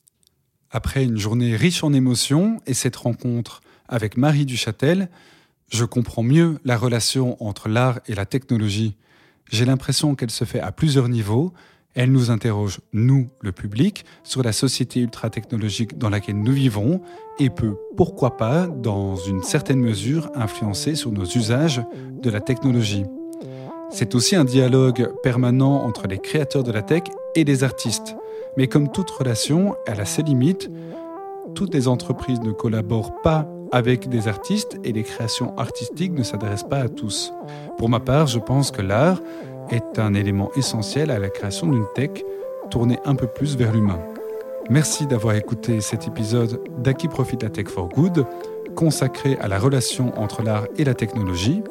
Après 0.69 1.03
une 1.03 1.17
journée 1.17 1.55
riche 1.55 1.83
en 1.83 1.93
émotions 1.93 2.61
et 2.67 2.73
cette 2.75 2.95
rencontre 2.95 3.61
avec 3.87 4.17
Marie 4.17 4.45
Duchâtel, 4.45 5.09
je 5.69 5.85
comprends 5.85 6.23
mieux 6.23 6.59
la 6.63 6.77
relation 6.77 7.43
entre 7.43 7.69
l'art 7.69 7.99
et 8.07 8.13
la 8.13 8.25
technologie. 8.27 8.95
J'ai 9.51 9.65
l'impression 9.65 10.15
qu'elle 10.15 10.31
se 10.31 10.45
fait 10.45 10.59
à 10.59 10.71
plusieurs 10.71 11.09
niveaux 11.09 11.53
elle 11.95 12.11
nous 12.11 12.31
interroge, 12.31 12.79
nous, 12.91 13.29
le 13.41 13.51
public, 13.51 14.05
sur 14.23 14.41
la 14.41 14.51
société 14.51 14.99
ultra-technologique 15.01 15.97
dans 15.97 16.09
laquelle 16.09 16.39
nous 16.39 16.51
vivons 16.51 17.01
et 17.39 17.49
peut, 17.49 17.75
pourquoi 17.95 18.37
pas, 18.37 18.67
dans 18.67 19.15
une 19.15 19.43
certaine 19.43 19.79
mesure, 19.79 20.29
influencer 20.35 20.95
sur 20.95 21.11
nos 21.11 21.25
usages 21.25 21.83
de 22.21 22.29
la 22.29 22.41
technologie. 22.41 23.05
C'est 23.91 24.15
aussi 24.15 24.35
un 24.35 24.43
dialogue 24.43 25.11
permanent 25.21 25.85
entre 25.85 26.07
les 26.07 26.17
créateurs 26.17 26.63
de 26.63 26.71
la 26.71 26.81
tech 26.81 27.03
et 27.35 27.43
les 27.43 27.63
artistes. 27.63 28.15
Mais 28.57 28.67
comme 28.67 28.91
toute 28.91 29.11
relation, 29.11 29.75
elle 29.85 30.01
a 30.01 30.05
ses 30.05 30.23
limites. 30.23 30.71
Toutes 31.53 31.73
les 31.73 31.87
entreprises 31.87 32.39
ne 32.41 32.51
collaborent 32.51 33.21
pas 33.21 33.47
avec 33.71 34.09
des 34.09 34.27
artistes 34.27 34.77
et 34.83 34.91
les 34.91 35.03
créations 35.03 35.55
artistiques 35.57 36.13
ne 36.13 36.23
s'adressent 36.23 36.67
pas 36.67 36.79
à 36.79 36.89
tous. 36.89 37.33
Pour 37.77 37.89
ma 37.89 37.99
part, 37.99 38.27
je 38.27 38.39
pense 38.39 38.71
que 38.71 38.81
l'art 38.81 39.19
est 39.69 39.99
un 39.99 40.13
élément 40.13 40.49
essentiel 40.55 41.11
à 41.11 41.19
la 41.19 41.29
création 41.29 41.67
d'une 41.67 41.85
tech 41.95 42.11
tournée 42.69 42.99
un 43.05 43.15
peu 43.15 43.27
plus 43.27 43.55
vers 43.57 43.71
l'humain. 43.71 43.99
Merci 44.69 45.05
d'avoir 45.05 45.35
écouté 45.35 45.81
cet 45.81 46.07
épisode 46.07 46.61
d'Aki 46.77 47.07
Profit 47.07 47.37
la 47.41 47.49
Tech 47.49 47.67
for 47.67 47.89
Good, 47.89 48.25
consacré 48.75 49.37
à 49.41 49.47
la 49.47 49.59
relation 49.59 50.17
entre 50.19 50.41
l'art 50.41 50.65
et 50.77 50.83
la 50.83 50.93
technologie. 50.93 51.61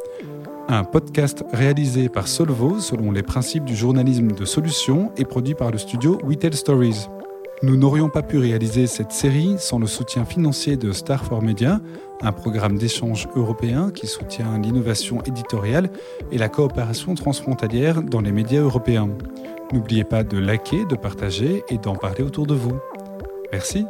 Un 0.68 0.84
podcast 0.84 1.44
réalisé 1.52 2.08
par 2.08 2.28
Solvo 2.28 2.78
selon 2.80 3.10
les 3.10 3.22
principes 3.22 3.64
du 3.64 3.74
journalisme 3.74 4.28
de 4.28 4.44
solution 4.44 5.10
et 5.16 5.24
produit 5.24 5.54
par 5.54 5.70
le 5.70 5.78
studio 5.78 6.18
We 6.24 6.38
Tell 6.38 6.54
Stories. 6.54 7.08
Nous 7.62 7.76
n'aurions 7.76 8.08
pas 8.08 8.22
pu 8.22 8.38
réaliser 8.38 8.86
cette 8.86 9.12
série 9.12 9.56
sans 9.58 9.78
le 9.78 9.86
soutien 9.86 10.24
financier 10.24 10.76
de 10.76 10.92
Star 10.92 11.24
for 11.24 11.42
Media, 11.42 11.80
un 12.22 12.32
programme 12.32 12.78
d'échange 12.78 13.28
européen 13.34 13.90
qui 13.90 14.06
soutient 14.06 14.58
l'innovation 14.58 15.22
éditoriale 15.22 15.90
et 16.30 16.38
la 16.38 16.48
coopération 16.48 17.14
transfrontalière 17.14 18.02
dans 18.02 18.20
les 18.20 18.32
médias 18.32 18.60
européens. 18.60 19.08
N'oubliez 19.72 20.04
pas 20.04 20.22
de 20.22 20.38
liker, 20.38 20.84
de 20.84 20.96
partager 20.96 21.64
et 21.68 21.78
d'en 21.78 21.96
parler 21.96 22.22
autour 22.22 22.46
de 22.46 22.54
vous. 22.54 22.78
Merci. 23.52 23.86